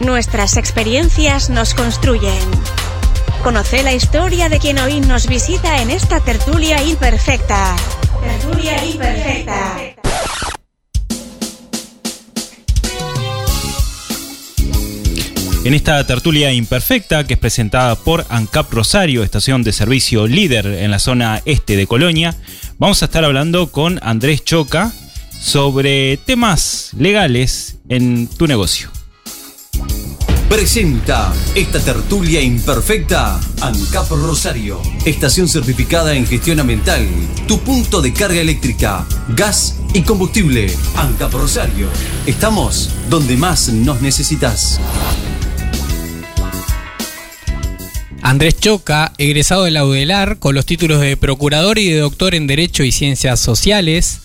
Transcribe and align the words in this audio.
Nuestras 0.00 0.58
experiencias 0.58 1.48
nos 1.48 1.72
construyen. 1.72 2.38
Conoce 3.42 3.82
la 3.82 3.94
historia 3.94 4.50
de 4.50 4.58
quien 4.58 4.78
hoy 4.78 5.00
nos 5.00 5.26
visita 5.26 5.80
en 5.80 5.90
esta 5.90 6.20
tertulia 6.20 6.82
imperfecta. 6.82 7.74
Tertulia 8.20 8.84
imperfecta. 8.84 9.76
En 15.64 15.74
esta 15.74 16.06
tertulia 16.06 16.52
imperfecta, 16.52 17.24
que 17.24 17.34
es 17.34 17.40
presentada 17.40 17.96
por 17.96 18.26
ANCAP 18.28 18.72
Rosario, 18.72 19.24
estación 19.24 19.62
de 19.62 19.72
servicio 19.72 20.26
líder 20.26 20.66
en 20.66 20.90
la 20.90 20.98
zona 20.98 21.40
este 21.46 21.74
de 21.74 21.86
Colonia, 21.86 22.36
vamos 22.78 23.02
a 23.02 23.06
estar 23.06 23.24
hablando 23.24 23.72
con 23.72 23.98
Andrés 24.02 24.44
Choca 24.44 24.92
sobre 25.40 26.18
temas 26.18 26.90
legales 26.96 27.78
en 27.88 28.28
tu 28.28 28.46
negocio. 28.46 28.95
Presenta 30.48 31.34
esta 31.56 31.80
tertulia 31.80 32.40
imperfecta 32.40 33.40
ANCAP 33.60 34.10
Rosario, 34.10 34.80
estación 35.04 35.48
certificada 35.48 36.14
en 36.14 36.24
gestión 36.24 36.60
ambiental, 36.60 37.04
tu 37.48 37.58
punto 37.58 38.00
de 38.00 38.12
carga 38.12 38.40
eléctrica, 38.40 39.04
gas 39.36 39.80
y 39.92 40.02
combustible. 40.02 40.72
ANCAP 40.94 41.32
Rosario, 41.32 41.88
estamos 42.26 42.90
donde 43.10 43.36
más 43.36 43.70
nos 43.70 44.00
necesitas. 44.00 44.80
Andrés 48.22 48.56
Choca, 48.60 49.12
egresado 49.18 49.64
de 49.64 49.72
la 49.72 49.84
UDELAR 49.84 50.38
con 50.38 50.54
los 50.54 50.64
títulos 50.64 51.00
de 51.00 51.16
procurador 51.16 51.78
y 51.78 51.90
de 51.90 51.98
doctor 51.98 52.36
en 52.36 52.46
Derecho 52.46 52.84
y 52.84 52.92
Ciencias 52.92 53.40
Sociales, 53.40 54.20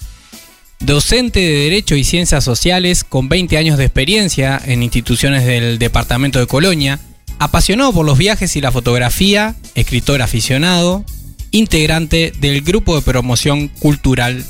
docente 0.82 1.40
de 1.40 1.64
Derecho 1.64 1.96
y 1.96 2.04
Ciencias 2.04 2.44
Sociales 2.44 3.04
con 3.04 3.30
20 3.30 3.58
años 3.58 3.78
de 3.78 3.86
experiencia 3.86 4.62
en 4.66 4.84
instituciones 4.84 5.46
del 5.46 5.80
Departamento 5.80 6.40
de 6.40 6.48
Colonia, 6.48 7.00
apasionado 7.40 7.94
por 7.94 8.06
los 8.06 8.18
viajes 8.18 8.56
y 8.56 8.62
la 8.62 8.72
fotografía, 8.72 9.56
escritor 9.76 10.22
aficionado, 10.22 11.06
integrante 11.52 12.34
del 12.40 12.62
Grupo 12.62 12.96
de 12.96 13.02
Promoción 13.02 13.68
Cultural 13.68 14.44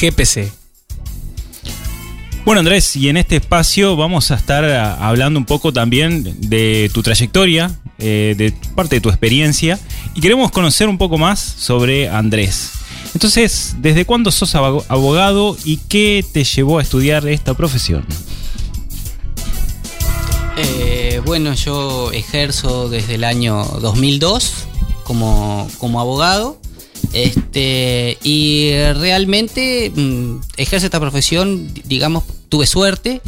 GPC. 0.00 0.50
Bueno 2.44 2.60
Andrés, 2.60 2.94
y 2.96 3.08
en 3.08 3.16
este 3.16 3.36
espacio 3.36 3.96
vamos 3.96 4.30
a 4.30 4.34
estar 4.34 4.64
ah, 4.64 5.08
hablando 5.08 5.38
un 5.38 5.46
poco 5.46 5.72
también 5.72 6.48
de 6.48 6.90
tu 6.92 7.02
trayectoria, 7.02 7.70
eh, 7.98 8.34
de 8.36 8.52
parte 8.74 8.96
de 8.96 9.00
tu 9.00 9.08
experiencia, 9.08 9.78
y 10.14 10.20
queremos 10.20 10.50
conocer 10.50 10.88
un 10.88 10.98
poco 10.98 11.16
más 11.16 11.40
sobre 11.40 12.10
Andrés. 12.10 12.73
Entonces, 13.14 13.76
¿desde 13.78 14.04
cuándo 14.04 14.30
sos 14.30 14.54
abo- 14.54 14.84
abogado 14.88 15.56
y 15.64 15.76
qué 15.78 16.24
te 16.32 16.44
llevó 16.44 16.78
a 16.78 16.82
estudiar 16.82 17.26
esta 17.28 17.54
profesión? 17.54 18.04
Eh, 20.56 21.20
bueno, 21.24 21.54
yo 21.54 22.12
ejerzo 22.12 22.88
desde 22.88 23.14
el 23.16 23.24
año 23.24 23.64
2002 23.80 24.52
como, 25.04 25.68
como 25.78 26.00
abogado. 26.00 26.58
Este, 27.12 28.18
y 28.24 28.70
realmente 28.94 29.92
mm, 29.94 30.36
ejerzo 30.56 30.86
esta 30.86 30.98
profesión, 31.00 31.70
digamos, 31.84 32.24
tuve 32.48 32.66
suerte 32.66 33.20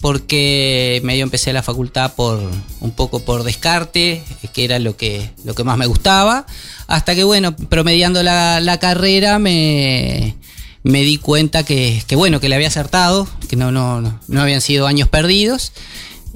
porque 0.00 1.00
medio 1.04 1.24
empecé 1.24 1.52
la 1.52 1.62
facultad 1.62 2.14
por 2.14 2.40
un 2.80 2.90
poco 2.92 3.20
por 3.20 3.44
descarte, 3.44 4.22
que 4.52 4.64
era 4.64 4.78
lo 4.78 4.96
que, 4.96 5.30
lo 5.44 5.54
que 5.54 5.64
más 5.64 5.76
me 5.76 5.86
gustaba, 5.86 6.46
hasta 6.86 7.14
que 7.14 7.24
bueno, 7.24 7.54
promediando 7.54 8.22
la, 8.22 8.60
la 8.60 8.78
carrera 8.78 9.38
me, 9.38 10.36
me 10.82 11.02
di 11.02 11.18
cuenta 11.18 11.64
que, 11.64 12.02
que 12.06 12.16
bueno, 12.16 12.40
que 12.40 12.48
le 12.48 12.54
había 12.54 12.68
acertado, 12.68 13.28
que 13.48 13.56
no, 13.56 13.70
no, 13.72 14.00
no, 14.00 14.40
habían 14.40 14.62
sido 14.62 14.86
años 14.86 15.08
perdidos. 15.08 15.72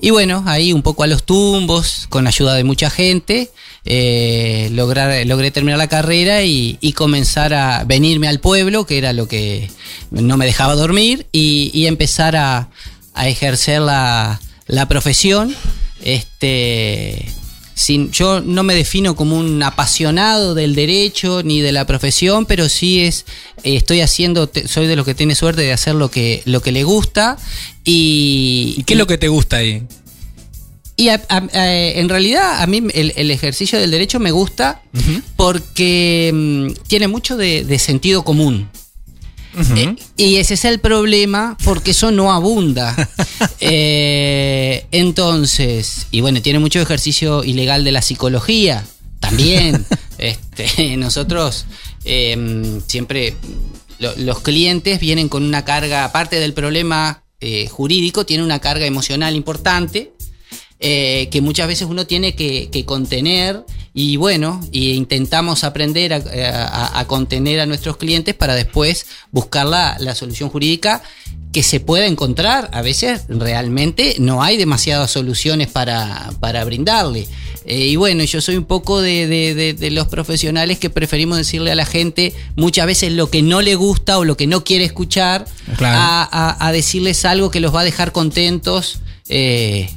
Y 0.01 0.11
bueno, 0.11 0.43
ahí 0.47 0.73
un 0.73 0.83
poco 0.83 1.05
a 1.05 1.07
los 1.07 1.23
tumbos, 1.23 2.07
con 2.11 2.27
ayuda 2.27 2.55
de 2.55 2.65
mucha 2.65 2.91
gente, 2.91 3.51
eh, 3.85 4.69
lograr, 4.73 5.25
logré 5.25 5.53
terminar 5.53 5.79
la 5.79 5.87
carrera 5.87 6.43
y, 6.43 6.79
y 6.81 6.93
comenzar 6.93 7.55
a 7.55 7.85
venirme 7.85 8.29
al 8.29 8.41
pueblo, 8.41 8.87
que 8.87 8.99
era 8.99 9.13
lo 9.13 9.29
que 9.29 9.71
no 10.11 10.37
me 10.37 10.47
dejaba 10.47 10.75
dormir, 10.75 11.27
y 11.33 11.87
empezar 11.87 12.35
a, 12.35 12.69
a 13.15 13.29
ejercer 13.29 13.81
la, 13.81 14.41
la 14.67 14.87
profesión. 14.89 15.55
Este, 16.03 17.25
sin, 17.75 18.11
yo 18.13 18.41
no 18.41 18.63
me 18.63 18.75
defino 18.75 19.17
como 19.17 19.37
un 19.37 19.63
apasionado 19.63 20.55
del 20.55 20.75
derecho 20.75 21.43
ni 21.43 21.61
de 21.61 21.73
la 21.73 21.87
profesión, 21.87 22.47
pero 22.47 22.69
sí 22.69 23.01
es, 23.01 23.25
eh, 23.65 23.77
estoy 23.77 24.01
haciendo, 24.01 24.49
te- 24.49 24.69
soy 24.69 24.87
de 24.87 24.97
los 24.97 25.05
que 25.05 25.15
tiene 25.15 25.35
suerte 25.35 25.63
de 25.63 25.73
hacer 25.73 25.95
lo 25.95 26.11
que, 26.11 26.43
lo 26.45 26.61
que 26.63 26.71
le 26.73 26.85
gusta 26.85 27.37
y, 27.85 28.75
¿Y 28.79 28.83
qué 28.85 28.95
es 28.95 28.99
lo 28.99 29.07
que 29.07 29.19
te 29.19 29.29
gusta 29.29 29.57
ahí? 29.57 29.83
y 30.97 31.09
a- 31.09 31.21
a- 31.29 31.49
a- 31.53 31.75
en 31.75 32.09
realidad 32.09 32.63
a 32.63 32.67
mí 32.69 32.81
el, 32.95 33.13
el 33.17 33.31
ejercicio 33.33 33.81
del 33.81 33.91
derecho 33.91 34.21
me 34.21 34.31
gusta 34.31 34.81
porque 35.37 36.31
mm, 36.33 36.87
tiene 36.87 37.09
mucho 37.09 37.37
de, 37.37 37.65
de 37.65 37.79
sentido 37.81 38.23
común. 38.25 38.69
Eh, 39.57 39.97
y 40.17 40.37
ese 40.37 40.55
es 40.55 40.65
el 40.65 40.81
problema 40.81 41.57
porque 41.65 41.93
eso 41.93 42.11
no 42.11 42.33
abunda. 42.33 42.95
Eh, 43.67 44.87
entonces, 44.91 46.07
y 46.11 46.21
bueno, 46.21 46.43
tiene 46.43 46.59
mucho 46.59 46.81
ejercicio 46.81 47.43
ilegal 47.45 47.83
de 47.85 47.93
la 47.93 48.03
psicología 48.03 48.85
también. 49.21 49.85
este, 50.19 50.97
nosotros 50.99 51.65
eh, 52.05 52.81
siempre, 52.87 53.35
lo- 53.99 54.15
los 54.17 54.41
clientes 54.41 55.01
vienen 55.01 55.29
con 55.29 55.43
una 55.45 55.65
carga, 55.65 56.05
aparte 56.05 56.39
del 56.41 56.53
problema 56.53 57.23
eh, 57.41 57.69
jurídico, 57.69 58.27
tiene 58.27 58.43
una 58.45 58.59
carga 58.61 58.87
emocional 58.87 59.35
importante 59.35 60.13
que 60.81 61.41
muchas 61.41 61.67
veces 61.67 61.87
uno 61.89 62.07
tiene 62.07 62.35
que, 62.35 62.69
que 62.71 62.85
contener 62.85 63.65
y 63.97 64.17
bueno, 64.17 64.61
y 64.73 64.91
intentamos 64.95 65.63
aprender 65.63 66.13
a, 66.13 66.17
a- 66.17 66.99
a 67.01 67.05
contener 67.07 67.61
a 67.61 67.67
nuestros 67.67 67.97
clientes 67.97 68.35
para 68.35 68.55
después 68.57 69.07
buscar 69.31 69.67
la, 69.67 69.97
la 70.01 70.15
solución 70.17 70.51
jurídica 70.51 71.03
que 71.53 71.63
se 71.63 71.79
pueda 71.79 72.07
encontrar. 72.07 72.69
A 72.73 72.83
veces 72.83 73.23
realmente 73.29 74.17
no 74.19 74.43
hay 74.43 74.57
demasiadas 74.57 75.13
soluciones 75.13 75.69
para, 75.69 76.33
para 76.41 76.65
brindarle. 76.65 77.29
Eh, 77.67 77.87
y 77.87 77.97
bueno, 77.97 78.25
yo 78.25 78.41
soy 78.41 78.57
un 78.57 78.65
poco 78.65 79.01
de, 79.01 79.29
de- 79.29 79.55
de- 79.55 79.73
de 79.75 79.91
los 79.93 80.09
profesionales 80.09 80.79
que 80.81 80.91
preferimos 80.91 81.39
decirle 81.39 81.71
a 81.71 81.77
la 81.77 81.87
gente 81.87 82.35
muchas 82.57 82.87
veces 82.87 83.13
lo 83.13 83.31
que 83.31 83.43
no 83.43 83.63
le 83.63 83.77
gusta 83.77 84.19
o 84.19 84.25
lo 84.25 84.37
que 84.37 84.49
no 84.49 84.65
quiere 84.65 84.85
escuchar 84.85 85.47
Claro. 85.77 85.97
a, 85.99 86.29
a- 86.51 86.67
a 86.67 86.73
decirles 86.73 87.25
algo 87.25 87.51
que 87.53 87.61
los 87.61 87.73
va 87.73 87.83
a 87.83 87.85
dejar 87.85 88.11
contentos. 88.11 88.99
eh, 89.29 89.89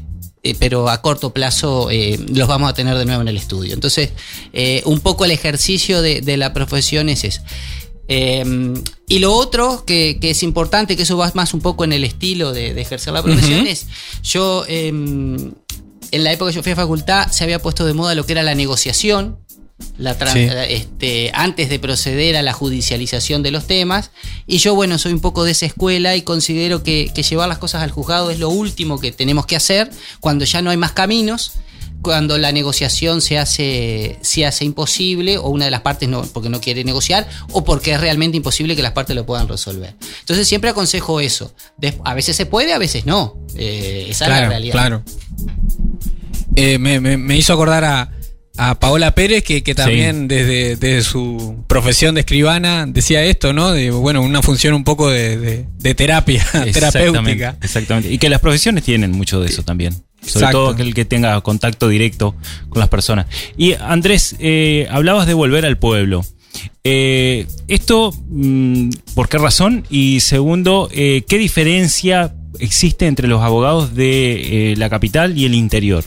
eh, 0.50 0.56
pero 0.58 0.90
a 0.90 1.02
corto 1.02 1.32
plazo 1.32 1.90
eh, 1.92 2.20
los 2.34 2.48
vamos 2.48 2.70
a 2.70 2.74
tener 2.74 2.98
de 2.98 3.06
nuevo 3.06 3.22
en 3.22 3.28
el 3.28 3.38
estudio. 3.38 3.74
Entonces, 3.74 4.12
eh, 4.54 4.82
un 4.86 5.00
poco 5.00 5.26
el 5.26 5.32
ejercicio 5.32 6.02
de, 6.02 6.22
de 6.22 6.38
la 6.38 6.54
profesión 6.54 7.10
es 7.10 7.24
eso. 7.24 7.42
Eh, 8.10 8.74
y 9.10 9.20
lo 9.20 9.34
otro 9.34 9.84
que, 9.86 10.18
que 10.22 10.30
es 10.30 10.44
importante, 10.44 10.96
que 10.96 11.04
eso 11.04 11.18
va 11.18 11.32
más 11.36 11.54
un 11.54 11.62
poco 11.62 11.84
en 11.84 11.92
el 11.92 12.04
estilo 12.04 12.54
de, 12.54 12.74
de 12.74 12.82
ejercer 12.82 13.14
la 13.14 13.22
profesión, 13.22 13.68
es 13.68 13.88
yo, 14.24 14.64
eh, 14.68 14.88
en 14.88 16.24
la 16.24 16.32
época 16.32 16.52
que 16.52 16.56
yo 16.56 16.64
fui 16.64 16.72
a 16.72 16.76
facultad, 16.76 17.28
se 17.32 17.44
había 17.44 17.62
puesto 17.62 17.86
de 17.86 17.94
moda 17.94 18.16
lo 18.16 18.26
que 18.26 18.32
era 18.32 18.44
la 18.44 18.56
negociación, 18.56 19.40
la 19.98 20.14
Sí. 20.32 20.48
este, 20.70 21.32
antes 21.34 21.70
de 21.70 21.80
proceder 21.80 22.36
a 22.38 22.42
la 22.42 22.54
judicialización 22.54 23.44
de 23.44 23.52
los 23.52 23.68
temas. 23.68 24.12
Y 24.48 24.58
yo, 24.58 24.74
bueno, 24.76 24.98
soy 24.98 25.14
un 25.14 25.20
poco 25.20 25.44
de 25.44 25.52
esa 25.52 25.66
escuela 25.66 26.16
y 26.16 26.22
considero 26.24 26.84
que, 26.84 27.12
que 27.14 27.24
llevar 27.24 27.48
las 27.50 27.58
cosas 27.60 27.84
al 27.84 27.92
juzgado 27.92 28.32
es 28.32 28.40
lo 28.40 28.50
último 28.50 29.00
que 29.00 29.12
tenemos 29.12 29.46
que 29.46 29.56
hacer 29.56 29.90
cuando 30.20 30.46
ya 30.46 30.62
no 30.62 30.70
hay 30.72 30.78
más 30.78 30.92
caminos, 30.94 31.54
cuando 32.02 32.38
la 32.38 32.52
negociación 32.52 33.22
se 33.22 33.38
hace, 33.40 34.20
se 34.22 34.46
hace 34.46 34.66
imposible 34.66 35.38
o 35.40 35.50
una 35.50 35.66
de 35.66 35.72
las 35.72 35.82
partes 35.82 36.08
no, 36.08 36.22
porque 36.24 36.48
no 36.50 36.62
quiere 36.62 36.84
negociar 36.84 37.28
o 37.52 37.64
porque 37.64 37.92
es 37.94 38.00
realmente 38.02 38.38
imposible 38.38 38.76
que 38.76 38.84
las 38.84 38.92
partes 38.94 39.16
lo 39.16 39.26
puedan 39.26 39.48
resolver. 39.48 39.96
Entonces 40.22 40.48
siempre 40.48 40.70
aconsejo 40.70 41.20
eso. 41.20 41.54
A 42.04 42.14
veces 42.14 42.36
se 42.36 42.46
puede, 42.46 42.74
a 42.74 42.78
veces 42.78 43.06
no. 43.08 43.38
Eh, 43.56 44.06
esa 44.10 44.26
es 44.26 44.30
la 44.30 44.36
claro, 44.38 44.50
realidad. 44.50 44.72
claro. 44.74 45.04
Eh, 46.56 46.78
me, 46.80 47.00
me- 47.00 47.18
me 47.18 47.36
hizo 47.38 47.54
acordar 47.54 47.84
a, 47.84 48.12
a 48.58 48.80
Paola 48.80 49.14
Pérez, 49.16 49.44
que, 49.44 49.62
que 49.64 49.76
también 49.76 50.28
desde, 50.28 50.76
desde 50.76 51.02
su 51.04 51.64
profesión 51.68 52.16
de 52.16 52.22
escribana 52.22 52.86
decía 52.88 53.24
esto, 53.24 53.54
¿no? 53.54 53.72
De, 53.72 53.92
bueno, 53.92 54.22
una 54.22 54.42
función 54.42 54.74
un 54.74 54.84
poco 54.84 55.10
de, 55.10 55.38
de- 55.38 55.66
de 55.78 55.96
terapia, 55.96 56.42
Exactamente, 56.66 56.74
terapéutica. 57.12 57.58
exactamente. 57.62 58.12
Y 58.12 58.18
que 58.18 58.30
las 58.30 58.42
profesiones 58.42 58.84
tienen 58.84 59.12
mucho 59.12 59.40
de 59.40 59.48
eso 59.50 59.64
también. 59.64 59.94
Sobre 59.94 60.30
Exacto. 60.46 60.58
todo 60.58 60.70
aquel 60.70 60.94
que 60.94 61.06
tenga 61.06 61.40
contacto 61.42 61.88
directo 61.88 62.36
con 62.70 62.80
las 62.80 62.90
personas. 62.90 63.28
Y 63.58 63.74
Andrés, 63.74 64.36
eh, 64.40 64.88
hablabas 64.90 65.28
de 65.28 65.34
volver 65.36 65.66
al 65.66 65.78
pueblo. 65.78 66.26
Eh, 66.84 67.46
esto, 67.68 68.12
mm, 68.30 68.90
¿por 69.14 69.30
qué 69.30 69.38
razón? 69.38 69.86
Y 69.90 70.20
segundo, 70.22 70.90
eh, 70.92 71.24
¿qué 71.28 71.38
diferencia 71.38 72.34
existe 72.60 73.06
entre 73.06 73.28
los 73.28 73.42
abogados 73.44 73.94
de 73.94 74.74
la 74.78 74.90
capital 74.90 75.38
y 75.38 75.46
el 75.46 75.54
interior? 75.54 76.04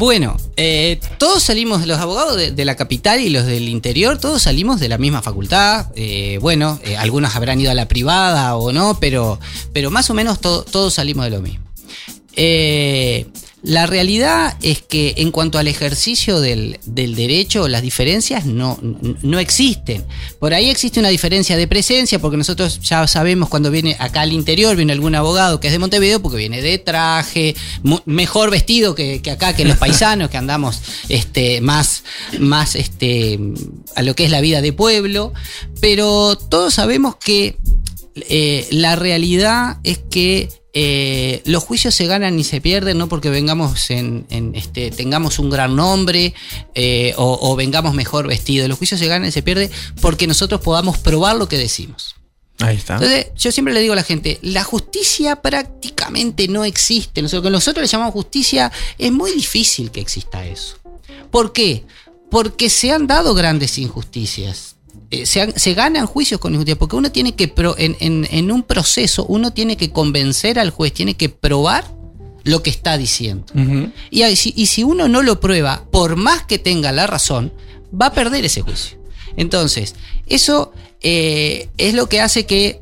Bueno, 0.00 0.38
eh, 0.56 0.98
todos 1.18 1.42
salimos, 1.42 1.86
los 1.86 1.98
abogados 1.98 2.34
de, 2.34 2.64
la 2.64 2.74
capital 2.74 3.20
y 3.20 3.28
los 3.28 3.44
del 3.44 3.68
interior, 3.68 4.16
todos 4.16 4.40
salimos 4.40 4.80
de 4.80 4.88
la 4.88 4.96
misma 4.96 5.20
facultad. 5.20 5.88
Eh, 5.94 6.38
bueno, 6.40 6.80
eh, 6.84 6.96
algunos 6.96 7.36
habrán 7.36 7.60
ido 7.60 7.70
a 7.70 7.74
la 7.74 7.86
privada 7.86 8.56
o 8.56 8.72
no, 8.72 8.98
pero, 8.98 9.38
pero 9.74 9.90
más 9.90 10.08
o 10.08 10.14
menos 10.14 10.40
to- 10.40 10.62
todos 10.62 10.94
salimos 10.94 11.26
de 11.26 11.30
lo 11.32 11.42
mismo. 11.42 11.66
La 13.62 13.86
realidad 13.86 14.56
es 14.62 14.80
que 14.80 15.14
en 15.18 15.30
cuanto 15.30 15.58
al 15.58 15.68
ejercicio 15.68 16.40
del, 16.40 16.78
del 16.86 17.14
derecho, 17.14 17.68
las 17.68 17.82
diferencias 17.82 18.46
no, 18.46 18.78
no, 18.80 19.16
no 19.22 19.38
existen. 19.38 20.04
Por 20.38 20.54
ahí 20.54 20.70
existe 20.70 20.98
una 20.98 21.10
diferencia 21.10 21.56
de 21.56 21.68
presencia, 21.68 22.18
porque 22.18 22.38
nosotros 22.38 22.80
ya 22.80 23.06
sabemos 23.06 23.48
cuando 23.48 23.70
viene 23.70 23.96
acá 23.98 24.22
al 24.22 24.32
interior, 24.32 24.76
viene 24.76 24.92
algún 24.92 25.14
abogado 25.14 25.60
que 25.60 25.66
es 25.66 25.72
de 25.72 25.78
Montevideo, 25.78 26.22
porque 26.22 26.38
viene 26.38 26.62
de 26.62 26.78
traje, 26.78 27.54
mejor 28.06 28.50
vestido 28.50 28.94
que, 28.94 29.20
que 29.20 29.30
acá, 29.30 29.54
que 29.54 29.64
los 29.64 29.76
paisanos, 29.78 30.30
que 30.30 30.38
andamos 30.38 30.80
este, 31.08 31.60
más, 31.60 32.04
más 32.38 32.74
este, 32.76 33.38
a 33.94 34.02
lo 34.02 34.14
que 34.14 34.24
es 34.24 34.30
la 34.30 34.40
vida 34.40 34.62
de 34.62 34.72
pueblo. 34.72 35.32
Pero 35.80 36.36
todos 36.36 36.74
sabemos 36.74 37.16
que 37.16 37.56
eh, 38.14 38.66
la 38.70 38.96
realidad 38.96 39.78
es 39.84 39.98
que 39.98 40.48
eh, 40.72 41.42
los 41.44 41.64
juicios 41.64 41.94
se 41.94 42.06
ganan 42.06 42.38
y 42.38 42.44
se 42.44 42.60
pierden 42.60 42.98
no 42.98 43.08
porque 43.08 43.30
vengamos 43.30 43.90
en, 43.90 44.26
en, 44.30 44.54
este, 44.54 44.90
tengamos 44.90 45.38
un 45.38 45.50
gran 45.50 45.74
nombre 45.74 46.34
eh, 46.74 47.14
o, 47.16 47.38
o 47.42 47.56
vengamos 47.56 47.94
mejor 47.94 48.28
vestidos. 48.28 48.68
Los 48.68 48.78
juicios 48.78 49.00
se 49.00 49.06
ganan 49.06 49.28
y 49.28 49.32
se 49.32 49.42
pierden 49.42 49.70
porque 50.00 50.26
nosotros 50.26 50.60
podamos 50.60 50.98
probar 50.98 51.36
lo 51.36 51.48
que 51.48 51.58
decimos. 51.58 52.16
Ahí 52.60 52.76
está. 52.76 52.94
Entonces, 52.94 53.28
yo 53.36 53.50
siempre 53.52 53.72
le 53.72 53.80
digo 53.80 53.94
a 53.94 53.96
la 53.96 54.02
gente, 54.02 54.38
la 54.42 54.64
justicia 54.64 55.36
prácticamente 55.36 56.46
no 56.46 56.64
existe. 56.64 57.22
Nosotros, 57.22 57.44
que 57.44 57.50
nosotros 57.50 57.82
le 57.82 57.88
llamamos 57.88 58.12
justicia, 58.12 58.70
es 58.98 59.10
muy 59.10 59.32
difícil 59.32 59.90
que 59.90 60.00
exista 60.00 60.44
eso. 60.44 60.76
¿Por 61.30 61.52
qué? 61.52 61.84
Porque 62.30 62.68
se 62.68 62.92
han 62.92 63.06
dado 63.06 63.34
grandes 63.34 63.78
injusticias. 63.78 64.76
Eh, 65.10 65.26
se, 65.26 65.74
ganan 65.74 66.06
juicios 66.06 66.40
con 66.40 66.52
injusticia, 66.52 66.78
porque 66.78 66.94
uno 66.96 67.10
tiene 67.10 67.34
que, 67.34 67.48
pro- 67.48 67.74
en, 67.78 67.96
en- 68.00 68.28
en 68.30 68.52
un 68.52 68.62
proceso, 68.62 69.26
uno 69.26 69.52
tiene 69.52 69.76
que 69.76 69.90
convencer 69.90 70.58
al 70.58 70.70
juez, 70.70 70.92
tiene 70.92 71.14
que 71.14 71.28
probar 71.28 71.84
lo 72.44 72.62
que 72.62 72.70
está 72.70 72.96
diciendo. 72.96 73.44
Si, 74.36 74.52
y 74.56 74.66
si 74.66 74.84
uno 74.84 75.08
no 75.08 75.22
lo 75.22 75.40
prueba, 75.40 75.84
por 75.90 76.16
más 76.16 76.44
que 76.44 76.58
tenga 76.58 76.92
la 76.92 77.06
razón, 77.08 77.52
va 77.92 78.06
a 78.06 78.12
perder 78.12 78.44
ese 78.44 78.62
juicio. 78.62 78.98
Entonces, 79.36 79.94
eso 80.26 80.72
eh, 81.02 81.68
es 81.76 81.94
lo 81.94 82.08
que 82.08 82.20
hace 82.20 82.46
que, 82.46 82.80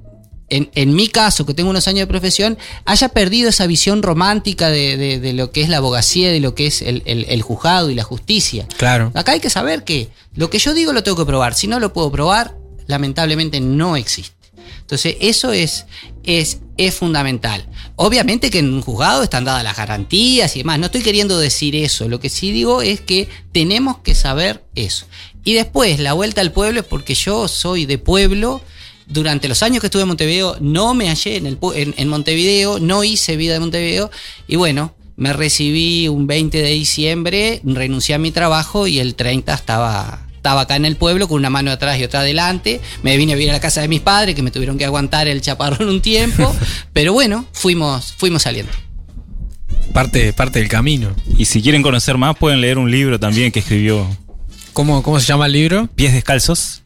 en, 0.51 0.71
en 0.75 0.95
mi 0.95 1.09
caso, 1.09 1.45
que 1.45 1.55
tengo 1.55 1.71
unos 1.71 1.89
años 1.89 2.01
de 2.01 2.07
profesión, 2.07 2.57
haya 2.85 3.09
perdido 3.11 3.49
esa 3.51 3.67
visión 3.67 4.03
romántica 4.03 4.69
de, 4.71 4.97
de- 4.97 5.19
de 5.21 5.33
lo 5.35 5.51
que 5.53 5.63
es 5.63 5.69
la 5.69 5.77
abogacía, 5.79 6.31
de 6.31 6.41
lo 6.41 6.55
que 6.55 6.67
es 6.67 6.83
el, 6.83 7.03
el- 7.07 7.27
el 7.29 7.43
juzgado 7.43 7.91
y 7.91 7.95
la 7.95 8.03
justicia. 8.05 8.67
Claro. 8.79 9.11
Acá 9.15 9.33
hay 9.33 9.41
que 9.41 9.51
saber 9.51 9.85
que 9.85 10.09
lo 10.35 10.49
que 10.51 10.59
yo 10.59 10.73
digo 10.75 10.93
lo 10.93 11.03
tengo 11.03 11.17
que 11.19 11.27
probar. 11.27 11.55
Si 11.55 11.67
no 11.67 11.81
lo 11.81 11.93
puedo 11.93 12.11
probar, 12.11 12.55
lamentablemente 12.87 13.61
no 13.61 13.97
existe. 13.97 14.37
Entonces, 14.81 15.17
eso 15.21 15.53
es, 15.53 15.85
es, 16.25 16.61
es 16.79 16.95
fundamental. 16.95 17.67
Obviamente 17.97 18.51
que 18.51 18.61
en 18.61 18.73
un 18.73 18.81
juzgado 18.81 19.23
están 19.23 19.45
dadas 19.45 19.63
las 19.63 19.77
garantías 19.77 20.57
y 20.57 20.61
demás. 20.61 20.79
No 20.79 20.87
estoy 20.87 21.03
queriendo 21.03 21.39
decir 21.39 21.77
eso. 21.77 22.09
Lo 22.09 22.21
que 22.21 22.31
sí 22.31 22.53
digo 22.53 22.81
es 22.81 23.01
que 23.03 23.29
tenemos 23.53 23.99
que 23.99 24.15
saber 24.15 24.65
eso. 24.75 25.05
Y 25.45 25.53
después, 25.53 26.01
la 26.01 26.15
vuelta 26.15 26.41
al 26.41 26.53
pueblo 26.53 26.81
es 26.81 26.87
porque 26.87 27.15
yo 27.15 27.49
soy 27.49 27.85
de 27.85 27.99
pueblo. 27.99 28.63
Durante 29.09 29.49
los 29.49 29.63
años 29.63 29.81
que 29.81 29.87
estuve 29.87 30.03
en 30.03 30.09
Montevideo, 30.09 30.57
no 30.61 30.95
me 30.95 31.09
hallé 31.09 31.37
en, 31.37 31.47
el, 31.47 31.59
en 31.75 32.09
Montevideo, 32.09 32.79
no 32.79 33.05
hice 33.05 33.37
vida 33.37 33.55
de 33.55 33.61
Montevideo. 33.61 34.11
Y 34.47 34.57
bueno, 34.57 34.95
me 35.17 35.33
recibí 35.33 36.09
un 36.09 36.27
20 36.27 36.61
de 36.61 36.71
diciembre, 36.71 37.61
renuncié 37.65 38.15
a 38.15 38.19
mi 38.19 38.31
trabajo 38.31 38.87
y 38.87 38.99
el 38.99 39.15
30 39.15 39.55
estaba, 39.55 40.27
estaba 40.37 40.63
acá 40.63 40.77
en 40.77 40.85
el 40.85 40.97
pueblo 40.97 41.27
con 41.27 41.39
una 41.39 41.51
mano 41.51 41.71
atrás 41.71 41.99
y 41.99 42.05
otra 42.05 42.21
adelante. 42.21 42.81
Me 43.03 43.17
vine 43.17 43.33
a 43.33 43.37
vivir 43.37 43.51
a 43.51 43.55
la 43.55 43.61
casa 43.61 43.81
de 43.81 43.89
mis 43.89 44.01
padres 44.01 44.35
que 44.35 44.43
me 44.43 44.51
tuvieron 44.51 44.79
que 44.79 44.85
aguantar 44.85 45.27
el 45.27 45.41
chaparrón 45.41 45.89
un 45.89 46.03
tiempo. 46.03 46.55
pero 46.93 47.13
bueno, 47.13 47.47
fuimos, 47.53 48.15
fuimos 48.17 48.43
saliendo. 48.43 48.73
Parte, 49.93 50.33
parte 50.33 50.59
del 50.59 50.69
camino. 50.69 51.17
Y 51.37 51.47
si 51.47 51.63
quieren 51.63 51.83
conocer 51.83 52.19
más, 52.19 52.37
pueden 52.37 52.61
leer 52.61 52.79
un 52.79 52.91
libro 52.91 53.19
también 53.19 53.51
que 53.51 53.61
escribió 53.61 54.07
¿Cómo, 54.79 55.03
cómo 55.03 55.19
se 55.19 55.27
llama 55.27 55.47
el 55.47 55.53
libro? 55.53 55.89
Pies 55.97 56.13
Descalzos. 56.13 56.83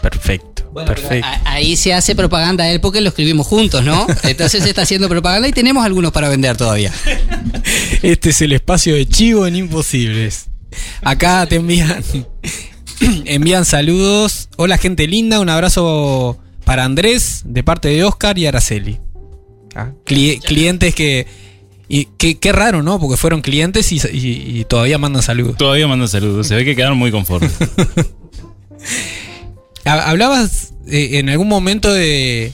Perfecto. 0.00 0.72
perfecto. 0.86 1.28
Ahí 1.44 1.76
se 1.76 1.92
hace 1.94 2.14
propaganda 2.14 2.64
de 2.64 2.72
él 2.74 2.80
porque 2.80 3.00
lo 3.00 3.08
escribimos 3.10 3.46
juntos, 3.46 3.84
¿no? 3.84 4.06
Entonces 4.24 4.62
se 4.64 4.68
está 4.70 4.82
haciendo 4.82 5.08
propaganda 5.08 5.46
y 5.48 5.52
tenemos 5.52 5.84
algunos 5.84 6.12
para 6.12 6.28
vender 6.28 6.56
todavía. 6.56 6.92
Este 8.02 8.30
es 8.30 8.42
el 8.42 8.52
espacio 8.52 8.94
de 8.94 9.06
chivo 9.06 9.46
en 9.46 9.54
Imposibles. 9.56 10.46
Acá 11.02 11.46
te 11.46 11.56
envían 11.56 12.02
envían 13.24 13.64
saludos. 13.64 14.48
Hola 14.56 14.78
gente 14.78 15.06
linda, 15.06 15.38
un 15.40 15.48
abrazo 15.50 16.38
para 16.64 16.84
Andrés 16.84 17.42
de 17.44 17.62
parte 17.62 17.88
de 17.88 18.02
Oscar 18.04 18.38
y 18.38 18.46
Araceli. 18.46 18.98
Ah, 19.74 19.90
cli- 20.04 20.40
clientes 20.42 20.94
que 20.94 21.26
y 21.88 22.06
qué, 22.18 22.38
qué 22.38 22.52
raro, 22.52 22.82
¿no? 22.82 22.98
Porque 22.98 23.16
fueron 23.16 23.40
clientes 23.42 23.92
y, 23.92 23.96
y- 24.12 24.60
y 24.60 24.64
todavía 24.64 24.98
mandan 24.98 25.22
saludos. 25.22 25.56
Todavía 25.58 25.86
mandan 25.86 26.08
saludos. 26.08 26.46
Se 26.48 26.54
ve 26.56 26.64
que 26.64 26.74
quedaron 26.74 26.98
muy 26.98 27.10
conformes. 27.10 27.52
Ha- 29.84 30.10
Hablabas 30.10 30.72
eh, 30.88 31.18
en 31.18 31.28
algún 31.28 31.48
momento 31.48 31.92
de, 31.92 32.52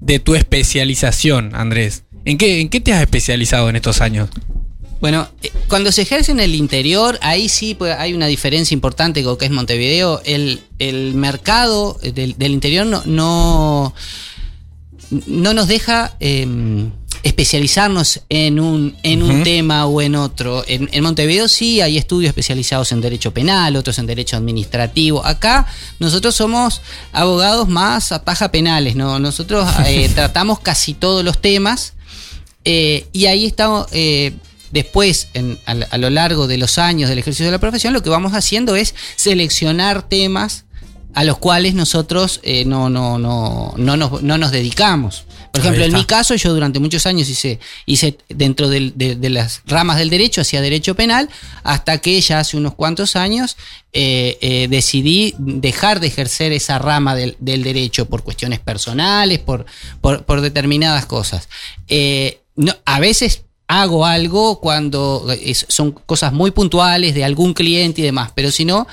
de 0.00 0.18
tu 0.18 0.34
especialización, 0.34 1.54
Andrés. 1.54 2.04
¿En 2.24 2.38
qué, 2.38 2.60
¿En 2.60 2.68
qué 2.68 2.80
te 2.80 2.92
has 2.92 3.00
especializado 3.00 3.68
en 3.68 3.76
estos 3.76 4.00
años? 4.00 4.30
Bueno, 5.00 5.28
eh, 5.42 5.50
cuando 5.68 5.90
se 5.90 6.02
ejerce 6.02 6.30
en 6.30 6.38
el 6.40 6.54
interior, 6.54 7.18
ahí 7.22 7.48
sí 7.48 7.74
pues, 7.74 7.96
hay 7.98 8.14
una 8.14 8.26
diferencia 8.26 8.74
importante 8.74 9.22
con 9.24 9.32
lo 9.32 9.38
que 9.38 9.46
es 9.46 9.50
Montevideo. 9.50 10.22
El, 10.24 10.60
el 10.78 11.14
mercado 11.14 11.98
eh, 12.02 12.12
del, 12.12 12.36
del 12.38 12.52
interior 12.52 12.86
no, 12.86 13.02
no, 13.06 13.92
no 15.26 15.54
nos 15.54 15.66
deja 15.66 16.14
eh, 16.20 16.46
especializarnos 17.22 18.20
en 18.28 18.58
un, 18.60 18.96
en 19.02 19.22
un 19.22 19.42
tema 19.44 19.86
o 19.86 20.00
en 20.02 20.14
otro. 20.16 20.64
En, 20.66 20.88
en 20.92 21.02
Montevideo 21.02 21.48
sí 21.48 21.80
hay 21.80 21.98
estudios 21.98 22.28
especializados 22.28 22.92
en 22.92 23.00
derecho 23.00 23.32
penal, 23.32 23.76
otros 23.76 23.98
en 23.98 24.06
derecho 24.06 24.36
administrativo. 24.36 25.24
Acá 25.24 25.66
nosotros 25.98 26.34
somos 26.34 26.80
abogados 27.12 27.68
más 27.68 28.12
a 28.12 28.24
paja 28.24 28.50
penales, 28.50 28.96
¿no? 28.96 29.18
Nosotros 29.18 29.68
eh, 29.86 30.10
tratamos 30.14 30.60
casi 30.60 30.94
todos 30.94 31.24
los 31.24 31.40
temas. 31.40 31.94
Eh, 32.64 33.06
y 33.12 33.26
ahí 33.26 33.46
estamos, 33.46 33.86
eh, 33.92 34.32
después, 34.70 35.28
en- 35.34 35.58
a, 35.66 35.72
a 35.72 35.98
lo 35.98 36.10
largo 36.10 36.46
de 36.46 36.58
los 36.58 36.78
años 36.78 37.08
del 37.08 37.18
ejercicio 37.18 37.46
de 37.46 37.52
la 37.52 37.58
profesión, 37.58 37.92
lo 37.92 38.02
que 38.02 38.10
vamos 38.10 38.32
haciendo 38.34 38.76
es 38.76 38.94
seleccionar 39.16 40.02
temas 40.08 40.64
a 41.14 41.24
los 41.24 41.36
cuales 41.38 41.74
nosotros 41.74 42.40
eh, 42.42 42.64
no, 42.64 42.88
no, 42.88 43.18
no, 43.18 43.74
no, 43.76 43.96
nos, 43.96 44.22
no 44.22 44.38
nos 44.38 44.50
dedicamos. 44.50 45.24
Por 45.52 45.60
ejemplo, 45.60 45.84
en 45.84 45.92
mi 45.92 46.04
caso, 46.06 46.34
yo 46.34 46.54
durante 46.54 46.78
muchos 46.78 47.04
años 47.04 47.28
hice, 47.28 47.60
hice 47.84 48.16
dentro 48.30 48.68
de, 48.70 48.90
de 48.90 49.30
las 49.30 49.60
ramas 49.66 49.98
del 49.98 50.08
derecho, 50.08 50.40
hacía 50.40 50.62
derecho 50.62 50.94
penal, 50.94 51.28
hasta 51.62 51.98
que 51.98 52.18
ya 52.20 52.38
hace 52.40 52.56
unos 52.56 52.74
cuantos 52.74 53.16
años 53.16 53.56
eh, 53.92 54.38
eh, 54.40 54.66
decidí 54.70 55.34
dejar 55.38 56.00
de 56.00 56.06
ejercer 56.06 56.52
esa 56.52 56.78
rama 56.78 57.14
del, 57.14 57.36
del 57.38 57.62
derecho 57.62 58.06
por 58.08 58.22
cuestiones 58.22 58.60
personales, 58.60 59.40
por, 59.40 59.66
por, 60.00 60.24
por 60.24 60.40
determinadas 60.40 61.04
cosas. 61.04 61.48
Eh, 61.86 62.40
no, 62.56 62.74
a 62.86 62.98
veces 62.98 63.42
hago 63.68 64.06
algo 64.06 64.58
cuando 64.60 65.26
es- 65.38 65.66
son 65.68 65.92
cosas 65.92 66.32
muy 66.32 66.50
puntuales 66.50 67.14
de 67.14 67.24
algún 67.24 67.52
cliente 67.52 68.00
y 68.00 68.04
demás, 68.04 68.30
pero 68.34 68.50
si 68.50 68.64
no, 68.64 68.86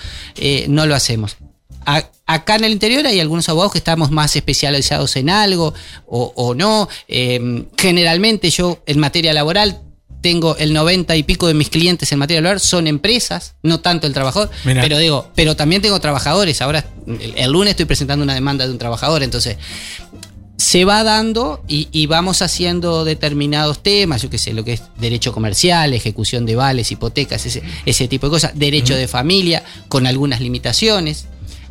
no 0.68 0.86
lo 0.86 0.94
hacemos. 0.96 1.38
A- 1.86 2.04
acá 2.30 2.58
en 2.58 2.64
el 2.64 2.72
interior 2.74 3.08
hay 3.08 3.20
algunos 3.20 3.50
abogados 3.50 3.72
que 3.72 3.80
estamos 3.80 4.12
más 4.12 4.36
especializados 4.36 5.16
en 5.16 5.32
algo 5.32 5.74
o, 6.06 6.32
o 6.36 6.54
no. 6.54 6.88
Eh, 7.08 7.66
generalmente 7.76 8.52
yo 8.52 8.84
en 8.86 9.00
materia 9.00 9.34
laboral 9.34 9.82
tengo 10.22 10.56
el 10.58 10.72
90 10.74 11.16
y 11.16 11.24
pico 11.24 11.48
de 11.48 11.56
mis 11.56 11.70
clientes 11.70 12.12
en 12.12 12.20
materia 12.20 12.42
laboral 12.42 12.60
son 12.60 12.86
empresas, 12.86 13.56
no 13.64 13.80
tanto 13.80 14.06
el 14.06 14.14
trabajador, 14.14 14.52
Mirá. 14.64 14.82
pero 14.82 15.00
digo, 15.00 15.32
pero 15.34 15.56
también 15.56 15.82
tengo 15.82 16.00
trabajadores. 16.00 16.62
Ahora 16.62 16.86
el, 17.08 17.34
el 17.36 17.52
lunes 17.52 17.72
estoy 17.72 17.86
presentando 17.86 18.24
una 18.24 18.36
demanda 18.36 18.68
de 18.68 18.74
un 18.74 18.78
trabajador, 18.78 19.24
entonces 19.24 19.58
se 20.58 20.86
va 20.86 21.04
dando 21.04 21.64
y, 21.68 21.88
y 21.92 22.06
vamos 22.06 22.44
haciendo 22.44 23.06
determinados 23.06 23.82
temas, 23.82 24.22
yo 24.22 24.30
qué 24.30 24.38
sé, 24.38 24.54
lo 24.54 24.64
que 24.64 24.74
es 24.74 24.84
derecho 25.00 25.34
comercial, 25.34 25.94
ejecución 25.96 26.46
de 26.46 26.56
vales, 26.56 26.92
hipotecas, 26.92 27.46
ese, 27.48 27.64
ese 27.88 28.08
tipo 28.08 28.28
de 28.28 28.32
cosas, 28.32 28.52
derecho 28.54 28.96
de 28.96 29.08
familia, 29.08 29.64
con 29.88 30.06
algunas 30.06 30.42
limitaciones, 30.42 31.26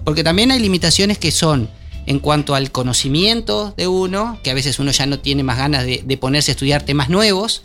porque 0.09 0.25
también 0.25 0.51
hay 0.51 0.59
limitaciones 0.59 1.19
que 1.19 1.31
son 1.31 1.69
en 2.07 2.19
cuanto 2.19 2.55
al 2.55 2.73
conocimiento 2.73 3.75
de 3.77 3.89
uno, 3.89 4.41
que 4.43 4.51
a 4.51 4.55
veces 4.55 4.79
uno 4.79 4.91
ya 4.91 5.05
no 5.05 5.19
tiene 5.19 5.43
más 5.43 5.59
ganas 5.59 5.85
de, 5.85 6.03
de 6.03 6.17
ponerse 6.17 6.51
a 6.51 6.53
estudiar 6.53 6.83
temas 6.83 7.11
nuevos, 7.11 7.61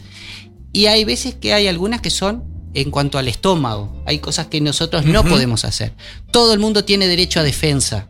y 0.73 0.87
hay 0.87 1.05
veces 1.05 1.35
que 1.35 1.53
hay 1.53 1.67
algunas 1.67 2.01
que 2.01 2.09
son 2.09 2.43
en 2.73 2.91
cuanto 2.91 3.17
al 3.17 3.29
estómago, 3.29 4.03
hay 4.05 4.19
cosas 4.19 4.47
que 4.47 4.59
nosotros 4.59 5.05
no 5.05 5.23
podemos 5.23 5.63
hacer. 5.63 5.93
Todo 6.31 6.51
el 6.51 6.59
mundo 6.59 6.83
tiene 6.83 7.07
derecho 7.07 7.39
a 7.39 7.43
defensa. 7.43 8.09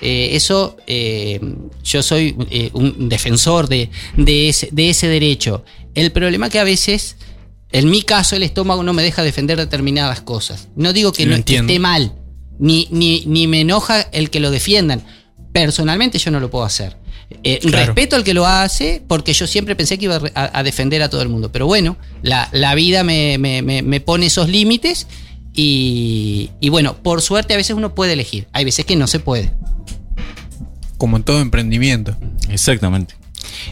Eh, 0.00 0.36
eso, 0.36 0.76
eh, 0.86 1.40
yo 1.82 2.04
soy 2.04 2.36
eh, 2.50 2.70
un 2.74 3.08
defensor 3.08 3.66
de, 3.66 3.90
de 4.16 4.48
ese, 4.48 4.68
de 4.70 4.90
ese 4.90 5.08
derecho. 5.08 5.64
El 5.96 6.12
problema 6.12 6.50
que 6.50 6.60
a 6.60 6.64
veces, 6.64 7.16
en 7.72 7.90
mi 7.90 8.02
caso, 8.02 8.36
el 8.36 8.44
estómago 8.44 8.84
no 8.84 8.92
me 8.92 9.02
deja 9.02 9.24
defender 9.24 9.58
determinadas 9.58 10.20
cosas. 10.20 10.68
No 10.76 10.92
digo 10.92 11.12
que 11.12 11.24
Lo 11.24 11.30
no 11.30 11.36
entiendo. 11.38 11.72
esté 11.72 11.80
mal, 11.80 12.12
ni, 12.62 12.86
ni, 12.90 13.24
ni 13.26 13.46
me 13.46 13.60
enoja 13.60 14.00
el 14.12 14.30
que 14.30 14.40
lo 14.40 14.50
defiendan. 14.50 15.02
Personalmente 15.52 16.18
yo 16.18 16.30
no 16.30 16.40
lo 16.40 16.50
puedo 16.50 16.64
hacer. 16.64 16.96
Eh, 17.44 17.58
Claro. 17.60 17.86
Respeto 17.86 18.16
al 18.16 18.24
que 18.24 18.34
lo 18.34 18.46
hace, 18.46 19.02
porque 19.06 19.32
yo 19.32 19.46
siempre 19.46 19.74
pensé 19.76 19.98
que 19.98 20.04
iba 20.06 20.20
a 20.34 20.62
defender 20.62 21.02
a 21.02 21.08
todo 21.10 21.22
el 21.22 21.28
mundo. 21.28 21.50
Pero 21.50 21.66
bueno, 21.66 21.96
la, 22.22 22.48
la 22.52 22.74
vida 22.74 23.04
me, 23.04 23.36
me- 23.38 23.62
me- 23.62 23.82
me 23.82 24.00
pone 24.00 24.26
esos 24.26 24.48
límites. 24.48 25.06
Y, 25.54 26.50
y 26.60 26.68
bueno, 26.70 26.96
por 27.02 27.20
suerte 27.20 27.52
a 27.54 27.56
veces 27.58 27.76
uno 27.76 27.94
puede 27.94 28.14
elegir. 28.14 28.46
Hay 28.52 28.64
veces 28.64 28.84
que 28.86 28.96
no 28.96 29.06
se 29.06 29.18
puede. 29.18 29.52
Como 30.98 31.16
en 31.16 31.24
todo 31.24 31.40
emprendimiento. 31.40 32.16
Exactamente. 32.48 33.14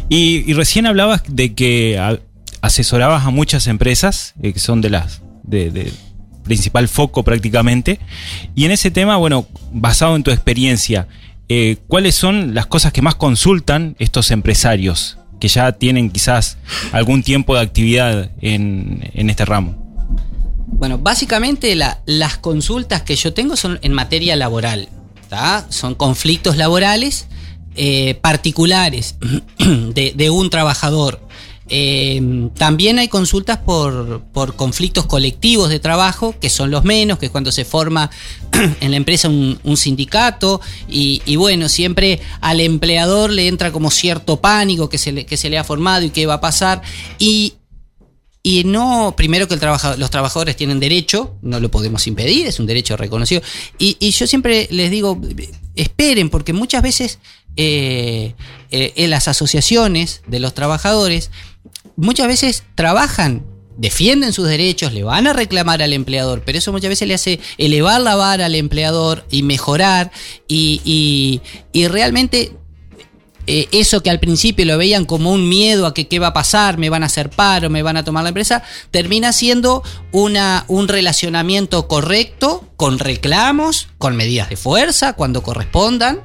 Y, 0.09 0.51
y 0.51 0.53
recién 0.55 0.87
hablabas 0.87 1.23
de 1.29 1.55
que 1.55 1.99
a- 1.99 2.19
asesorabas 2.61 3.25
a 3.25 3.31
muchas 3.31 3.67
empresas 3.67 4.35
eh, 4.43 4.53
que 4.53 4.59
son 4.59 4.81
de 4.81 4.91
las 4.91 5.23
de, 5.45 5.71
de 5.71 5.93
principal 6.43 6.89
foco 6.89 7.23
prácticamente. 7.23 8.01
Y 8.55 8.65
en 8.65 8.71
ese 8.71 8.91
tema, 8.91 9.17
bueno, 9.17 9.47
basado 9.73 10.17
en 10.17 10.23
tu 10.23 10.31
experiencia, 10.31 11.07
eh, 11.49 11.79
¿cuáles 11.89 12.15
son 12.15 12.55
las 12.55 12.67
cosas 12.67 12.93
que 12.93 13.03
más 13.03 13.15
consultan 13.17 13.97
estos 13.99 14.31
empresarios 14.31 15.19
que 15.41 15.49
ya 15.49 15.73
tienen 15.73 16.11
quizás 16.11 16.59
algún 16.93 17.23
tiempo 17.23 17.55
de 17.55 17.63
actividad 17.63 18.31
en, 18.41 19.09
en 19.15 19.31
este 19.31 19.45
ramo? 19.45 19.77
Bueno, 20.67 20.99
básicamente 20.99 21.75
la- 21.75 22.01
las 22.07 22.39
consultas 22.39 23.03
que 23.03 23.17
yo 23.17 23.33
tengo 23.35 23.57
son 23.57 23.79
en 23.83 23.93
materia 23.93 24.37
laboral. 24.37 24.89
Son 25.69 25.95
conflictos 25.95 26.57
laborales 26.57 27.27
eh, 27.77 28.15
particulares 28.21 29.17
de 29.59 30.31
un 30.31 30.51
trabajador. 30.51 31.21
Eh, 31.73 32.51
también 32.57 32.99
hay 32.99 33.07
consultas 33.07 33.59
por, 33.59 34.23
por 34.33 34.57
conflictos 34.57 35.07
colectivos 35.07 35.69
de 35.69 35.79
trabajo, 35.79 36.35
que 36.41 36.51
son 36.51 36.73
los 36.73 36.85
menos, 36.85 37.19
que 37.19 37.27
es 37.27 37.33
cuando 37.33 37.53
se 37.53 37.65
forma 37.65 38.11
en 38.81 38.91
la 38.91 38.97
empresa 38.97 39.29
un, 39.29 39.77
sindicato 39.77 40.61
y, 40.89 41.37
bueno, 41.37 41.69
siempre 41.69 42.21
al 42.41 42.61
empleador 42.61 43.31
le 43.31 43.47
entra 43.47 43.71
como 43.71 43.93
cierto 43.93 44.41
pánico 44.41 44.89
que 44.89 44.99
se 44.99 45.13
le, 45.13 45.25
que 45.27 45.37
se 45.37 45.49
le 45.49 45.59
ha 45.59 45.65
formado 45.65 46.05
y 46.05 46.11
qué 46.11 46.27
va 46.27 46.35
a 46.35 46.41
pasar. 46.41 46.83
Y, 47.21 47.55
y 48.43 48.65
no, 48.65 49.15
primero 49.17 49.47
que 49.47 49.55
el 49.55 49.61
trabaja- 49.61 49.97
los 49.97 50.11
trabajadores 50.11 50.57
tienen 50.57 50.81
derecho, 50.81 51.37
no 51.41 51.61
lo 51.61 51.71
podemos 51.71 52.07
impedir, 52.09 52.47
es 52.49 52.59
un 52.59 52.67
derecho 52.67 52.97
reconocido. 52.97 53.43
Y, 53.79 53.97
y 54.01 54.11
yo 54.11 54.27
siempre 54.27 54.67
les 54.73 54.91
digo, 54.91 55.21
esperen, 55.77 56.31
porque 56.31 56.53
muchas 56.53 56.83
veces 56.83 57.21
eh, 57.57 58.35
eh, 58.71 58.93
en 58.97 59.11
las 59.11 59.29
asociaciones 59.29 60.23
de 60.27 60.41
los 60.41 60.55
trabajadores, 60.55 61.31
muchas 62.01 62.27
veces 62.27 62.65
trabajan, 62.75 63.45
defienden 63.77 64.33
sus 64.33 64.47
derechos, 64.47 64.93
le 64.93 65.05
van 65.05 65.27
a 65.27 65.33
reclamar 65.33 65.83
al 65.83 65.93
empleador, 65.93 66.43
pero 66.45 66.59
eso 66.59 66.73
muchas 66.73 66.91
veces 66.91 67.09
le 67.09 67.15
hace 67.15 67.41
elevar 67.59 68.01
la 68.01 68.15
vara 68.17 68.47
al 68.47 68.55
empleador 68.55 69.25
y 69.31 69.43
mejorar. 69.43 70.11
Y, 70.49 70.81
y- 70.85 71.41
y 71.73 71.89
realmente 71.89 72.53
eh, 73.47 73.69
eso 73.73 74.03
que 74.03 74.11
al 74.11 74.21
principio 74.21 74.67
lo 74.67 74.77
veían 74.77 75.07
como 75.07 75.33
un 75.33 75.49
miedo 75.49 75.87
a 75.87 75.95
que 75.95 76.09
qué 76.09 76.19
va 76.19 76.29
a 76.29 76.33
pasar, 76.35 76.77
me 76.79 76.91
van 76.91 77.03
a 77.03 77.07
hacer 77.07 77.31
paro, 77.31 77.71
me 77.71 77.83
van 77.83 77.97
a 77.97 78.05
tomar 78.05 78.23
la 78.23 78.29
empresa, 78.29 78.63
termina 78.91 79.33
siendo 79.33 79.83
una, 80.13 80.65
un 80.69 80.87
relacionamiento 80.89 81.89
correcto, 81.89 82.69
con 82.77 82.99
reclamos, 82.99 83.89
con 83.99 84.15
medidas 84.15 84.51
de 84.51 84.57
fuerza 84.57 85.15
cuando 85.15 85.43
correspondan. 85.43 86.21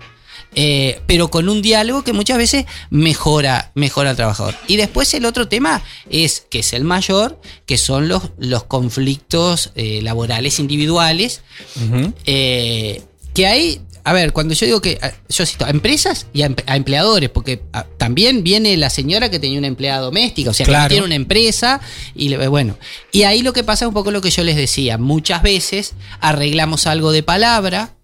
Eh, 0.55 1.01
pero 1.05 1.29
con 1.29 1.49
un 1.49 1.61
diálogo 1.61 2.03
que 2.03 2.13
muchas 2.13 2.37
veces 2.37 2.65
mejora, 2.89 3.71
mejora 3.75 4.09
al 4.11 4.15
trabajador. 4.15 4.55
Y 4.67 4.77
después 4.77 5.13
el 5.13 5.25
otro 5.25 5.47
tema 5.47 5.83
es, 6.09 6.45
que 6.49 6.59
es 6.59 6.73
el 6.73 6.83
mayor, 6.83 7.39
que 7.65 7.77
son 7.77 8.07
los, 8.07 8.23
los 8.37 8.63
conflictos 8.63 9.71
eh, 9.75 9.99
laborales 10.01 10.59
individuales, 10.59 11.41
eh, 12.25 13.01
que 13.33 13.47
hay, 13.47 13.81
a 14.03 14.13
ver, 14.13 14.31
cuando 14.33 14.53
yo 14.53 14.65
digo 14.65 14.81
que, 14.81 14.97
ah, 15.01 15.11
yo 15.29 15.45
cito 15.45 15.65
a 15.65 15.69
empresas 15.69 16.27
y 16.31 16.43
a, 16.43 16.53
empleadores, 16.67 17.29
porque 17.29 17.61
ah, 17.73 17.85
también 17.97 18.43
viene 18.43 18.77
la 18.77 18.89
señora 18.89 19.29
que 19.29 19.39
tenía 19.39 19.57
una 19.57 19.67
empleada 19.67 19.99
doméstica, 20.01 20.51
o 20.51 20.53
sea, 20.53 20.65
que 20.65 20.71
Claro. 20.71 20.89
tiene 20.89 21.05
una 21.05 21.15
empresa, 21.15 21.81
y 22.15 22.29
le- 22.29 22.47
bueno, 22.47 22.77
y 23.11 23.23
ahí 23.23 23.41
lo 23.41 23.51
que 23.51 23.63
pasa 23.63 23.85
es 23.85 23.87
un 23.89 23.93
poco 23.93 24.11
lo 24.11 24.21
que 24.21 24.29
yo 24.31 24.43
les 24.43 24.55
decía, 24.55 24.97
muchas 24.97 25.41
veces 25.43 25.95
arreglamos 26.21 26.87
algo 26.87 27.11
de 27.11 27.23
palabra, 27.23 27.94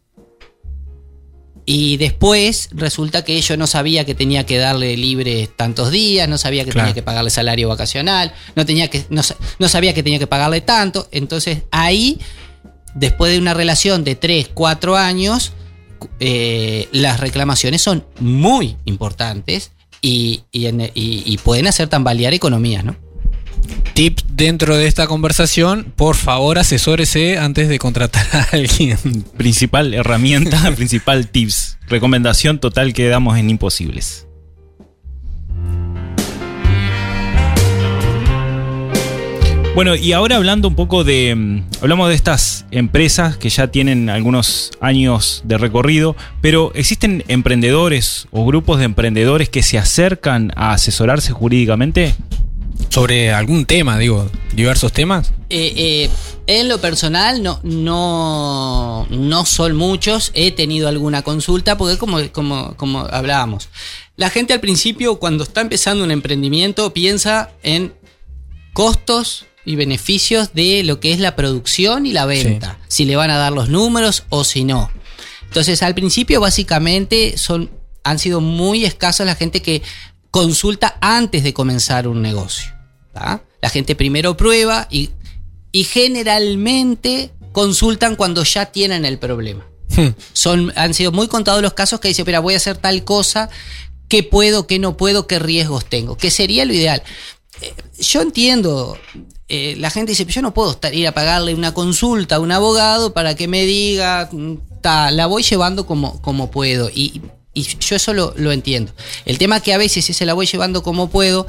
y 1.65 1.98
después 1.98 2.70
resulta 2.72 3.24
que 3.24 3.39
yo 3.41 3.56
no 3.58 3.68
sabía 3.68 4.06
que 4.06 4.15
tenía 4.15 4.46
que 4.46 4.58
darle 4.58 4.98
libre 4.98 5.48
tantos 5.56 5.91
días, 5.91 6.27
no 6.27 6.38
sabía 6.38 6.63
que 6.65 6.72
Claro. 6.72 6.88
tenía 6.88 6.96
que 6.96 7.03
pagarle 7.03 7.30
salario 7.30 7.70
vacacional, 7.70 8.34
no, 8.56 8.65
tenía 8.65 8.89
que, 8.89 9.06
no, 9.10 9.22
sa- 9.24 9.36
no 9.60 9.70
sabía 9.70 9.94
que 9.94 10.03
tenía 10.03 10.20
que 10.20 10.27
pagarle 10.27 10.62
tanto. 10.62 11.08
Entonces 11.12 11.60
ahí, 11.72 12.20
después 12.96 13.32
de 13.32 13.38
una 13.39 13.53
relación 13.53 14.03
de 14.03 14.15
3, 14.15 14.50
4 14.53 14.98
años, 14.98 15.51
eh, 16.20 16.88
las 16.91 17.20
reclamaciones 17.20 17.82
son 17.82 18.06
muy 18.20 18.75
importantes 18.86 19.72
y, 20.01 20.41
y 20.51 20.65
en- 20.65 20.82
y- 20.82 21.24
y 21.25 21.38
pueden 21.38 21.68
hacer 21.68 21.88
tambalear 21.89 22.34
economías, 22.34 22.84
¿no? 22.84 22.96
Tip 23.94 24.20
dentro 24.30 24.77
de 24.77 24.88
esta 24.88 25.08
conversación, 25.08 25.94
por 25.96 26.15
favor 26.15 26.58
asesórese 26.58 27.38
antes 27.38 27.70
de 27.70 27.80
contratar 27.80 28.25
a 28.32 28.48
alguien. 28.53 28.98
Principal 29.38 29.94
herramienta, 29.94 30.72
principal 30.75 31.27
tips, 31.27 31.77
recomendación 31.88 32.60
total 32.60 32.94
que 32.94 33.08
damos 33.08 33.38
en 33.38 33.50
Imposibles. 33.50 34.27
Bueno, 39.74 39.96
y 39.96 40.12
ahora 40.12 40.36
hablando 40.36 40.68
un 40.68 40.75
poco 40.75 41.06
de. 41.06 41.34
mm, 41.34 41.63
Hablamos 41.82 42.10
de 42.10 42.15
estas 42.15 42.65
empresas 42.72 43.38
que 43.38 43.50
ya 43.50 43.68
tienen 43.68 44.10
algunos 44.10 44.72
años 44.82 45.41
de 45.46 45.58
recorrido, 45.58 46.15
pero 46.41 46.72
¿existen 46.75 47.24
emprendedores 47.30 48.27
o 48.32 48.46
grupos 48.46 48.80
de 48.80 48.86
emprendedores 48.86 49.50
que 49.50 49.63
se 49.63 49.77
acercan 49.77 50.51
a 50.56 50.74
asesorarse 50.74 51.32
jurídicamente? 51.32 52.13
Sobre 52.90 53.32
algún 53.32 53.66
tema, 53.66 53.98
digo, 53.98 54.30
diversos 54.54 54.92
temas. 54.92 55.32
Eh, 55.50 55.74
eh, 55.75 56.10
en 56.48 56.68
lo 56.68 56.80
personal 56.82 57.42
no, 57.42 57.60
no, 57.63 59.08
no 59.10 59.46
son 59.46 59.75
muchos. 59.75 60.32
He 60.34 60.51
tenido 60.51 60.88
alguna 60.88 61.22
consulta 61.22 61.78
porque 61.78 61.98
como, 61.98 62.20
como, 62.32 62.75
como 62.75 63.00
hablábamos, 63.00 63.70
la 64.18 64.30
gente 64.30 64.54
al 64.54 64.60
principio 64.60 65.20
cuando 65.20 65.44
está 65.44 65.62
empezando 65.62 66.04
un 66.04 66.12
emprendimiento 66.12 66.94
piensa 66.94 67.51
en 67.63 67.94
costos 68.74 69.46
y 69.66 69.75
beneficios 69.75 70.54
de 70.54 70.84
lo 70.84 71.00
que 71.00 71.13
es 71.13 71.20
la 71.20 71.36
producción 71.36 72.06
y 72.06 72.13
la 72.13 72.25
venta. 72.25 72.80
Si 72.88 73.06
le 73.06 73.16
van 73.16 73.32
a 73.32 73.38
dar 73.38 73.51
los 73.51 73.70
números 73.70 74.24
o 74.30 74.44
si 74.44 74.63
no. 74.63 74.90
Entonces 75.44 75.84
al 75.84 75.94
principio 75.94 76.40
básicamente 76.40 77.38
son, 77.38 77.70
han 78.04 78.20
sido 78.20 78.42
muy 78.42 78.86
escasas 78.86 79.25
la 79.25 79.36
gente 79.36 79.62
que 79.62 79.82
consulta 80.32 80.98
antes 81.02 81.44
de 81.44 81.54
comenzar 81.54 82.08
un 82.08 82.22
negocio. 82.22 82.72
¿tá? 83.14 83.44
La 83.62 83.70
gente 83.70 83.96
primero 83.96 84.36
prueba 84.38 84.88
y, 84.90 85.12
y 85.72 85.84
generalmente 85.84 87.32
consultan 87.52 88.16
cuando 88.16 88.44
ya 88.44 88.68
tienen 88.68 89.06
el 89.06 89.20
problema. 89.20 89.68
Son, 90.34 90.72
han 90.78 90.94
sido 90.94 91.12
muy 91.12 91.28
contados 91.28 91.62
los 91.62 91.74
casos 91.74 92.00
que 92.00 92.08
dicen, 92.08 92.26
pero 92.26 92.42
voy 92.42 92.54
a 92.54 92.58
hacer 92.58 92.78
tal 92.78 93.04
cosa, 93.04 93.50
qué 94.08 94.24
puedo, 94.24 94.66
qué 94.66 94.80
no 94.80 94.96
puedo, 94.96 95.28
qué 95.28 95.38
riesgos 95.38 95.86
tengo, 95.86 96.18
que 96.18 96.32
sería 96.32 96.64
lo 96.66 96.74
ideal. 96.74 97.04
Eh, 97.62 97.74
Yo 98.00 98.22
entiendo, 98.22 98.98
eh, 99.50 99.76
la 99.78 99.90
gente 99.90 100.14
dice, 100.14 100.26
yo 100.26 100.42
no 100.42 100.54
puedo 100.54 100.72
estar, 100.72 100.96
ir 100.96 101.08
a 101.08 101.14
pagarle 101.14 101.54
una 101.54 101.74
consulta 101.74 102.38
a 102.38 102.40
un 102.40 102.54
abogado 102.54 103.14
para 103.14 103.36
que 103.36 103.50
me 103.50 103.66
diga, 103.66 104.30
mm, 104.32 104.56
ta, 104.82 105.12
la 105.12 105.26
voy 105.26 105.44
llevando 105.44 105.86
como, 105.86 106.22
como 106.22 106.50
puedo. 106.52 106.90
Y, 106.90 107.22
y 107.53 107.63
yo 107.63 107.96
eso 107.96 108.13
lo, 108.13 108.34
lo 108.38 108.51
entiendo. 108.51 108.93
El 109.25 109.38
tema 109.38 109.60
que 109.60 109.74
a 109.74 109.77
veces 109.77 110.05
si 110.05 110.13
se 110.13 110.25
la 110.25 110.34
voy 110.34 110.46
llevando 110.46 110.84
como 110.84 111.10
puedo, 111.10 111.48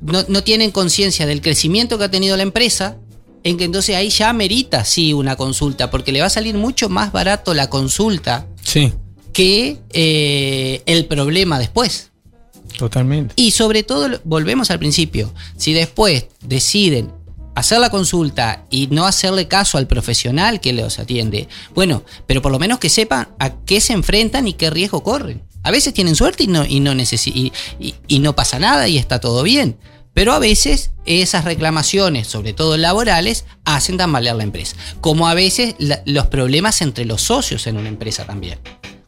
no, 0.00 0.24
no 0.28 0.42
tienen 0.42 0.70
conciencia 0.70 1.26
del 1.26 1.40
crecimiento 1.40 1.98
que 1.98 2.04
ha 2.04 2.10
tenido 2.10 2.36
la 2.36 2.42
empresa, 2.42 2.96
en 3.44 3.56
que 3.56 3.64
entonces 3.64 3.94
ahí 3.96 4.08
ya 4.10 4.32
merita 4.32 4.84
sí 4.84 5.12
una 5.12 5.36
consulta, 5.36 5.90
porque 5.90 6.10
le 6.12 6.20
va 6.20 6.26
a 6.26 6.30
salir 6.30 6.54
mucho 6.56 6.88
más 6.88 7.12
barato 7.12 7.54
la 7.54 7.70
consulta 7.70 8.46
Sí, 8.62 8.92
que 9.32 9.78
eh, 9.90 10.82
el 10.86 11.06
problema 11.06 11.58
después. 11.58 12.10
totalmente. 12.78 13.34
Y 13.36 13.52
sobre 13.52 13.82
todo, 13.84 14.20
volvemos 14.24 14.70
al 14.70 14.78
principio, 14.78 15.32
si 15.56 15.72
después 15.74 16.26
deciden 16.40 17.12
hacer 17.56 17.80
la 17.80 17.90
consulta 17.90 18.66
y 18.70 18.86
no 18.88 19.06
hacerle 19.06 19.48
caso 19.48 19.78
al 19.78 19.88
profesional 19.88 20.60
que 20.60 20.74
los 20.74 20.98
atiende, 20.98 21.48
bueno, 21.74 22.04
pero 22.26 22.42
por 22.42 22.52
lo 22.52 22.58
menos 22.58 22.78
que 22.78 22.90
sepan 22.90 23.28
a 23.38 23.50
qué 23.64 23.80
se 23.80 23.94
enfrentan 23.94 24.46
y 24.46 24.52
qué 24.52 24.70
riesgo 24.70 25.02
corren. 25.02 25.42
A 25.62 25.70
veces 25.70 25.94
tienen 25.94 26.14
suerte 26.14 26.44
y 26.44 26.48
no, 26.48 26.64
y 26.64 26.80
no, 26.80 26.92
y, 26.92 28.18
no 28.20 28.36
pasa 28.36 28.58
nada 28.58 28.86
y 28.86 28.98
está 28.98 29.18
todo 29.18 29.42
bien. 29.42 29.78
Pero 30.12 30.32
a 30.32 30.38
veces 30.38 30.92
esas 31.06 31.44
reclamaciones, 31.44 32.28
sobre 32.28 32.52
todo 32.52 32.76
laborales, 32.76 33.46
hacen 33.64 33.96
tambalear 33.96 34.36
la 34.36 34.44
empresa. 34.44 34.76
Como 35.00 35.26
a 35.26 35.34
veces 35.34 35.74
los 35.78 36.26
problemas 36.28 36.80
entre 36.82 37.04
los 37.04 37.22
socios 37.22 37.66
en 37.66 37.78
una 37.78 37.88
empresa 37.88 38.24
también. 38.24 38.58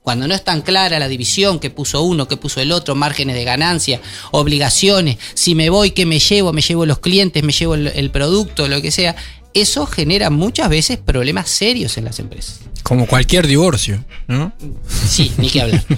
Cuando 0.09 0.27
no 0.27 0.35
es 0.35 0.43
tan 0.43 0.63
clara 0.63 0.99
la 0.99 1.07
división 1.07 1.61
que 1.61 1.69
puso 1.69 2.01
uno, 2.01 2.27
que 2.27 2.39
puso 2.39 2.63
el 2.63 2.73
otro, 2.73 2.95
márgenes 2.95 3.37
de 3.37 3.45
ganancia, 3.45 4.01
obligaciones, 4.31 5.19
si 5.35 5.55
me 5.55 5.69
voy, 5.69 5.91
¿qué 5.91 6.07
me 6.07 6.19
llevo? 6.19 6.55
Me 6.55 6.63
llevo 6.63 6.87
los 6.87 7.01
clientes, 7.01 7.43
me 7.45 7.53
llevo 7.53 7.75
el, 7.75 7.89
el 7.89 8.11
producto, 8.11 8.69
lo 8.69 8.81
que 8.81 8.91
sea. 8.91 9.17
Eso 9.53 9.85
genera 9.85 10.31
muchas 10.31 10.71
veces 10.71 10.97
problemas 10.97 11.51
serios 11.51 11.99
en 11.99 12.07
las 12.07 12.21
empresas. 12.21 12.61
Como 12.83 13.07
cualquier 13.07 13.47
divorcio, 13.47 14.03
¿no? 14.29 14.55
Sí, 14.89 15.31
ni 15.37 15.51
que 15.51 15.61
hablar. 15.61 15.85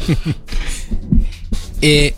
Eh, 1.82 2.14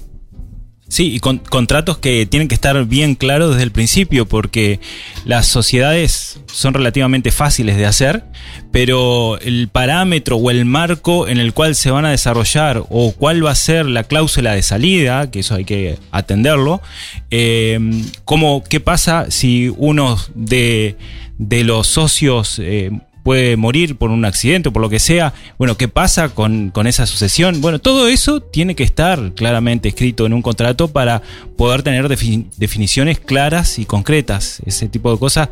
Sí, 0.92 1.14
y 1.14 1.20
con, 1.20 1.38
contratos 1.38 1.96
que 1.96 2.26
tienen 2.26 2.48
que 2.48 2.54
estar 2.54 2.84
bien 2.84 3.14
claros 3.14 3.52
desde 3.52 3.62
el 3.62 3.72
principio, 3.72 4.26
porque 4.28 4.78
las 5.24 5.46
sociedades 5.46 6.38
son 6.52 6.74
relativamente 6.74 7.30
fáciles 7.30 7.78
de 7.78 7.86
hacer, 7.86 8.24
pero 8.72 9.38
el 9.38 9.68
parámetro 9.68 10.36
o 10.36 10.50
el 10.50 10.66
marco 10.66 11.28
en 11.28 11.38
el 11.38 11.54
cual 11.54 11.76
se 11.76 11.90
van 11.90 12.04
a 12.04 12.10
desarrollar 12.10 12.84
o 12.90 13.12
cuál 13.12 13.42
va 13.42 13.52
a 13.52 13.54
ser 13.54 13.86
la 13.86 14.04
cláusula 14.04 14.52
de 14.52 14.62
salida, 14.62 15.30
que 15.30 15.40
eso 15.40 15.54
hay 15.54 15.64
que 15.64 15.98
atenderlo, 16.10 16.82
eh, 17.30 17.80
cómo, 18.26 18.62
qué 18.62 18.78
pasa 18.78 19.30
si 19.30 19.72
uno 19.74 20.18
de, 20.34 20.98
de 21.38 21.64
los 21.64 21.86
socios... 21.86 22.58
eh, 22.58 22.90
puede 23.22 23.56
morir 23.56 23.96
por 23.96 24.10
un 24.10 24.24
accidente 24.24 24.68
o 24.68 24.72
por 24.72 24.82
lo 24.82 24.88
que 24.90 24.98
sea. 24.98 25.32
Bueno, 25.58 25.76
¿qué 25.76 25.88
pasa 25.88 26.30
con, 26.30 26.70
con 26.70 26.86
esa 26.86 27.06
sucesión? 27.06 27.60
Bueno, 27.60 27.78
todo 27.78 28.08
eso 28.08 28.40
tiene 28.42 28.74
que 28.74 28.82
estar 28.82 29.32
claramente 29.34 29.88
escrito 29.88 30.26
en 30.26 30.32
un 30.32 30.42
contrato 30.42 30.88
para 30.88 31.22
poder 31.56 31.82
tener 31.82 32.08
defi- 32.08 32.46
definiciones 32.56 33.20
claras 33.20 33.78
y 33.78 33.84
concretas. 33.84 34.60
Ese 34.66 34.88
tipo 34.88 35.12
de 35.12 35.18
cosas 35.18 35.48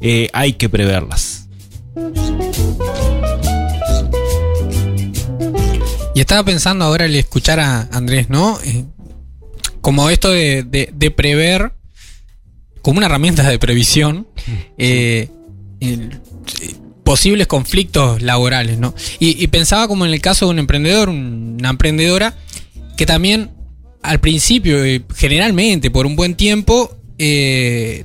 eh, 0.00 0.28
hay 0.32 0.52
que 0.54 0.68
preverlas. 0.68 1.48
Y 6.14 6.20
estaba 6.20 6.44
pensando 6.44 6.84
ahora 6.84 7.06
al 7.06 7.14
escuchar 7.16 7.58
a 7.58 7.88
Andrés, 7.92 8.28
¿no? 8.30 8.58
Eh, 8.64 8.84
como 9.80 10.10
esto 10.10 10.30
de, 10.30 10.62
de- 10.62 10.90
de 10.94 11.10
prever, 11.10 11.72
como 12.82 12.98
una 12.98 13.06
herramienta 13.06 13.42
de 13.48 13.58
previsión, 13.58 14.28
eh, 14.78 15.28
el- 15.80 16.20
posibles 17.04 17.46
conflictos 17.46 18.22
laborales, 18.22 18.78
¿no? 18.78 18.94
Y, 19.20 19.42
y 19.42 19.46
pensaba 19.48 19.86
como 19.86 20.04
en 20.06 20.12
el 20.12 20.20
caso 20.20 20.46
de 20.46 20.52
un 20.52 20.58
emprendedor, 20.58 21.08
una 21.10 21.70
emprendedora, 21.70 22.34
que 22.96 23.06
también 23.06 23.50
al 24.02 24.20
principio, 24.20 24.84
eh, 24.84 25.02
generalmente 25.14 25.90
por 25.90 26.06
un 26.06 26.16
buen 26.16 26.34
tiempo, 26.34 26.96
eh, 27.18 28.04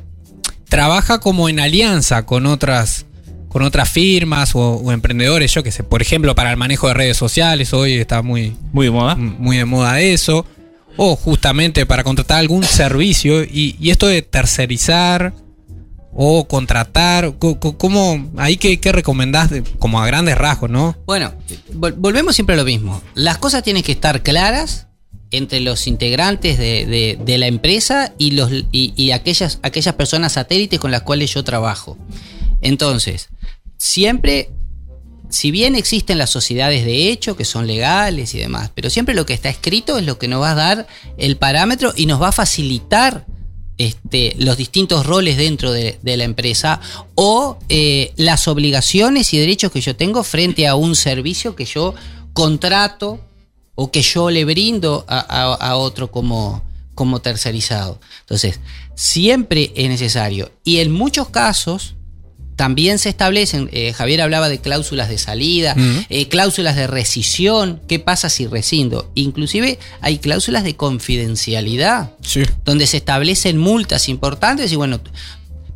trabaja 0.67 1.19
como 1.19 1.49
en 1.49 1.59
alianza 1.59 2.25
con 2.25 2.45
otras 2.45 3.05
con 3.49 3.63
otras 3.63 3.89
firmas 3.89 4.53
o, 4.53 4.75
o 4.75 4.91
emprendedores, 4.91 5.51
yo 5.51 5.63
que 5.63 5.71
sé, 5.71 5.83
por 5.83 6.03
ejemplo, 6.03 6.35
para 6.35 6.51
el 6.51 6.57
manejo 6.57 6.87
de 6.87 6.93
redes 6.93 7.17
sociales, 7.17 7.73
hoy 7.73 7.93
está 7.93 8.21
muy, 8.21 8.55
Muy 8.71 8.85
de 8.85 8.91
moda. 8.91 9.15
muy 9.15 9.57
de 9.57 9.65
moda 9.65 9.99
eso, 10.01 10.45
o 10.97 11.15
justamente 11.15 11.87
para 11.87 12.03
contratar 12.03 12.37
algún 12.37 12.63
servicio, 12.63 13.43
y, 13.43 13.75
y 13.79 13.89
esto 13.89 14.05
de 14.05 14.21
tercerizar 14.21 15.33
o 16.21 16.49
contratar, 16.49 17.35
co- 17.39 17.61
co- 17.61 17.77
¿cómo, 17.77 18.29
ahí 18.35 18.57
qué, 18.57 18.77
qué 18.81 18.91
recomendás, 18.91 19.51
como 19.79 20.01
a 20.01 20.05
grandes 20.05 20.37
rasgos, 20.37 20.69
¿no? 20.69 20.97
Bueno, 21.05 21.31
vol- 21.73 21.93
volvemos 21.95 22.35
siempre 22.35 22.55
a 22.55 22.57
lo 22.57 22.65
mismo. 22.65 23.01
Las 23.15 23.37
cosas 23.37 23.63
tienen 23.63 23.83
que 23.83 23.93
estar 23.93 24.21
claras 24.21 24.87
entre 25.31 25.61
los 25.61 25.87
integrantes 25.87 26.57
de, 26.57 27.35
la 27.37 27.47
empresa 27.47 28.13
y 28.17 29.11
aquellas, 29.11 29.59
aquellas 29.63 29.95
personas 29.95 30.33
satélites 30.33 30.77
con 30.77 30.91
las 30.91 31.03
cuales 31.03 31.33
yo 31.33 31.45
trabajo. 31.45 31.97
Entonces, 32.59 33.29
siempre, 33.77 34.49
si 35.29 35.51
bien 35.51 35.73
existen 35.75 36.17
las 36.17 36.31
sociedades 36.31 36.83
de 36.83 37.07
hecho, 37.11 37.37
que 37.37 37.45
son 37.45 37.65
legales 37.65 38.35
y 38.35 38.39
demás, 38.39 38.71
pero 38.75 38.89
siempre 38.89 39.15
lo 39.15 39.25
que 39.25 39.33
está 39.33 39.47
escrito 39.47 39.97
es 39.97 40.05
lo 40.05 40.19
que 40.19 40.27
nos 40.27 40.41
va 40.41 40.51
a 40.51 40.55
dar 40.55 40.87
el 41.17 41.37
parámetro 41.37 41.93
y 41.95 42.07
nos 42.07 42.21
va 42.21 42.27
a 42.27 42.33
facilitar 42.33 43.25
este, 43.79 44.35
los 44.37 44.57
distintos 44.57 45.05
roles 45.07 45.37
dentro 45.37 45.71
de, 45.71 45.97
la 46.03 46.23
empresa 46.25 46.79
o 47.15 47.57
eh, 47.69 48.13
las 48.17 48.47
obligaciones 48.47 49.33
y 49.33 49.39
derechos 49.39 49.71
que 49.71 49.81
yo 49.81 49.95
tengo 49.95 50.23
frente 50.23 50.67
a 50.67 50.75
un 50.75 50.95
servicio 50.95 51.55
que 51.55 51.65
yo 51.65 51.95
contrato 52.33 53.19
o 53.75 53.89
que 53.91 54.01
yo 54.01 54.29
le 54.29 54.45
brindo 54.45 55.05
a, 55.07 55.19
a- 55.19 55.53
a 55.55 55.75
otro 55.77 56.11
como, 56.11 56.63
como 56.93 57.21
tercerizado. 57.21 57.99
Entonces, 58.21 58.59
siempre 58.95 59.71
es 59.75 59.87
necesario. 59.89 60.51
Y 60.65 60.79
en 60.79 60.91
muchos 60.91 61.29
casos 61.29 61.95
también 62.59 62.99
se 62.99 63.07
establecen, 63.07 63.69
eh, 63.71 63.93
Javier 63.93 64.19
hablaba 64.19 64.49
de 64.49 64.59
cláusulas 64.59 65.07
de 65.07 65.17
salida, 65.17 65.77
eh, 66.09 66.27
cláusulas 66.27 66.75
de 66.75 66.87
rescisión, 66.87 67.79
qué 67.87 67.99
pasa 67.99 68.29
si 68.29 68.47
rescindo. 68.47 69.09
Inclusive 69.15 69.79
hay 70.01 70.17
cláusulas 70.17 70.65
de 70.65 70.75
confidencialidad 70.75 72.11
Sí. 72.21 72.41
donde 72.65 72.85
se 72.85 72.97
establecen 72.97 73.57
multas 73.57 74.09
importantes 74.09 74.73
y 74.73 74.75
bueno, 74.75 74.99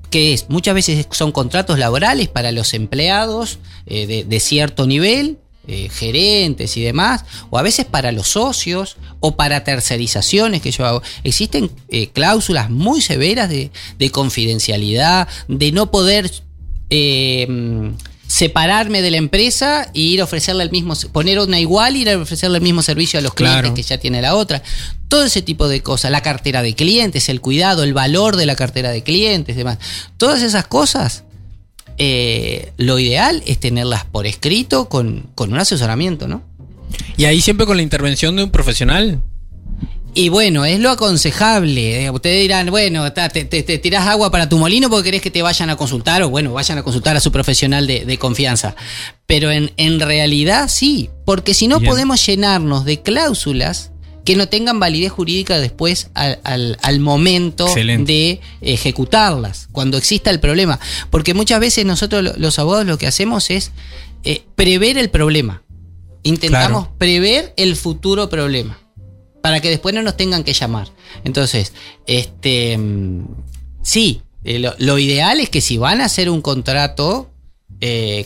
que 0.10 0.34
es? 0.34 0.48
Muchas 0.50 0.76
veces 0.76 1.08
son 1.12 1.32
contratos 1.32 1.80
laborales 1.80 2.28
para 2.28 2.52
los 2.52 2.74
empleados 2.74 3.60
eh, 3.86 4.06
de, 4.06 4.26
de 4.26 4.40
cierto 4.42 4.86
nivel, 4.86 5.38
eh, 5.66 5.88
gerentes 5.90 6.76
y 6.76 6.82
demás, 6.82 7.24
o 7.50 7.58
a 7.58 7.62
veces 7.62 7.86
para 7.86 8.12
los 8.12 8.28
socios 8.28 8.98
o 9.22 9.38
para 9.38 9.64
tercerizaciones 9.64 10.62
que 10.62 10.72
yo 10.72 10.86
hago. 10.86 11.02
Existen 11.24 11.72
eh, 11.88 12.10
cláusulas 12.10 12.70
muy 12.70 13.00
severas 13.00 13.48
de, 13.48 13.72
de 13.98 14.10
confidencialidad, 14.10 15.30
de 15.48 15.72
no 15.72 15.90
poder 15.90 16.30
eh, 16.96 17.92
separarme 18.28 19.02
de 19.02 19.12
la 19.12 19.18
empresa 19.18 19.90
e 19.94 20.00
ir 20.00 20.22
a 20.22 20.24
ofrecerle 20.26 20.64
el 20.64 20.72
mismo, 20.72 20.96
poner 21.12 21.40
una 21.40 21.60
igual 21.60 21.96
y 21.96 22.02
ir 22.02 22.10
a 22.10 22.18
ofrecerle 22.18 22.58
el 22.58 22.64
mismo 22.64 22.82
servicio 22.82 23.20
a 23.20 23.22
los 23.22 23.34
clientes 23.34 23.62
Claro. 23.62 23.74
que 23.76 23.84
ya 23.84 23.98
tiene 23.98 24.22
la 24.22 24.36
otra. 24.36 24.62
Todo 25.08 25.24
ese 25.26 25.42
tipo 25.42 25.68
de 25.68 25.82
cosas, 25.82 26.12
la 26.12 26.22
cartera 26.22 26.62
de 26.62 26.74
clientes, 26.76 27.30
el 27.30 27.42
cuidado, 27.42 27.84
el 27.84 27.94
valor 27.94 28.36
de 28.36 28.46
la 28.46 28.56
cartera 28.56 28.92
de 28.92 29.04
clientes, 29.04 29.56
demás. 29.56 29.78
Todas 30.18 30.42
esas 30.42 30.68
cosas, 30.68 31.24
eh, 31.98 32.72
lo 32.78 32.98
ideal 33.00 33.44
es 33.46 33.60
tenerlas 33.60 34.06
por 34.06 34.26
escrito 34.26 34.90
con, 34.90 35.28
con 35.36 35.52
un 35.54 35.60
asesoramiento, 35.60 36.28
¿no? 36.28 36.42
Y 37.18 37.26
ahí 37.26 37.42
siempre 37.42 37.66
con 37.66 37.78
la 37.78 37.84
intervención 37.84 38.36
de 38.36 38.44
un 38.44 38.50
profesional. 38.52 39.22
Y 40.16 40.30
bueno, 40.30 40.64
es 40.64 40.80
lo 40.80 40.92
aconsejable. 40.92 42.06
Eh, 42.06 42.10
Ustedes 42.12 42.42
dirán, 42.42 42.68
bueno, 42.68 43.12
te, 43.14 43.46
te- 43.46 43.64
te 43.64 43.78
tirás 43.80 44.08
agua 44.08 44.30
para 44.30 44.48
tu 44.48 44.60
molino 44.60 44.90
porque 44.90 45.06
querés 45.06 45.22
que 45.22 45.32
te 45.32 45.42
vayan 45.42 45.72
a 45.72 45.76
consultar, 45.76 46.22
o 46.22 46.30
bueno, 46.30 46.54
vayan 46.54 46.78
a 46.78 46.84
consultar 46.84 47.16
a 47.18 47.20
su 47.20 47.32
profesional 47.32 47.88
de, 47.88 48.06
de 48.06 48.18
confianza. 48.20 48.76
Pero 49.26 49.50
en, 49.52 49.72
en 49.78 50.00
realidad 50.00 50.70
sí, 50.70 51.10
porque 51.26 51.56
si 51.56 51.68
no 51.68 51.80
Bien. 51.80 51.90
podemos 51.90 52.24
llenarnos 52.26 52.86
de 52.86 53.02
cláusulas 53.02 53.90
que 54.24 54.36
no 54.36 54.48
tengan 54.48 54.80
validez 54.80 55.12
jurídica 55.12 55.60
después 55.60 56.10
al, 56.14 56.40
al- 56.44 56.78
al 56.84 57.00
momento 57.00 57.66
Excelente. 57.66 58.14
de 58.14 58.42
ejecutarlas, 58.62 59.68
cuando 59.72 59.98
exista 59.98 60.30
el 60.30 60.40
problema. 60.40 60.80
Porque 61.10 61.34
muchas 61.34 61.60
veces 61.60 61.86
nosotros 61.86 62.24
lo- 62.24 62.34
los 62.38 62.60
abogados 62.60 62.86
lo 62.86 63.00
que 63.00 63.08
hacemos 63.08 63.50
es 63.50 63.72
eh, 64.24 64.44
prever 64.56 65.00
el 65.00 65.10
problema. 65.10 65.64
Intentamos 66.22 66.84
Claro. 66.84 66.96
prever 67.00 67.54
el 67.58 67.76
futuro 67.76 68.30
problema 68.30 68.80
para 69.44 69.60
que 69.60 69.70
después 69.70 69.94
no 69.94 70.02
nos 70.02 70.16
tengan 70.16 70.46
que 70.46 70.54
llamar. 70.54 70.88
Entonces, 71.26 71.74
este 72.08 72.78
mm, 72.78 73.26
sí, 73.82 74.22
eh, 74.46 74.58
lo, 74.58 74.74
lo 74.78 74.98
ideal 74.98 75.42
es 75.42 75.50
que 75.50 75.60
si 75.60 75.78
van 75.78 76.00
a 76.00 76.06
hacer 76.06 76.30
un 76.30 76.42
contrato, 76.42 77.30
eh, 77.82 78.26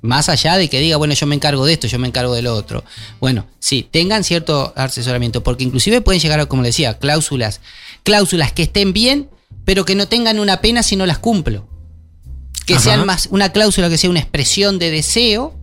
más 0.00 0.28
allá 0.28 0.56
de 0.56 0.68
que 0.68 0.80
diga, 0.80 0.96
bueno, 0.96 1.14
yo 1.14 1.28
me 1.28 1.36
encargo 1.36 1.64
de 1.64 1.74
esto, 1.74 1.86
yo 1.86 2.00
me 2.00 2.08
encargo 2.08 2.34
de 2.34 2.42
lo 2.42 2.52
otro, 2.52 2.82
bueno, 3.20 3.46
sí, 3.60 3.86
tengan 3.88 4.24
cierto 4.24 4.72
asesoramiento, 4.74 5.44
porque 5.44 5.62
inclusive 5.62 6.00
pueden 6.00 6.20
llegar 6.20 6.40
a, 6.40 6.46
como 6.46 6.62
le 6.62 6.70
decía, 6.70 6.98
cláusulas, 6.98 7.60
cláusulas 8.02 8.52
que 8.52 8.64
estén 8.64 8.92
bien, 8.92 9.30
pero 9.64 9.84
que 9.84 9.94
no 9.94 10.08
tengan 10.08 10.40
una 10.40 10.60
pena 10.60 10.82
si 10.82 10.96
no 10.96 11.06
las 11.06 11.18
cumplo. 11.18 11.68
Que 12.66 12.74
Ajá. 12.74 12.82
sean 12.82 13.06
más 13.06 13.28
una 13.30 13.52
cláusula 13.52 13.88
que 13.88 13.98
sea 13.98 14.10
una 14.10 14.18
expresión 14.18 14.80
de 14.80 14.90
deseo, 14.90 15.54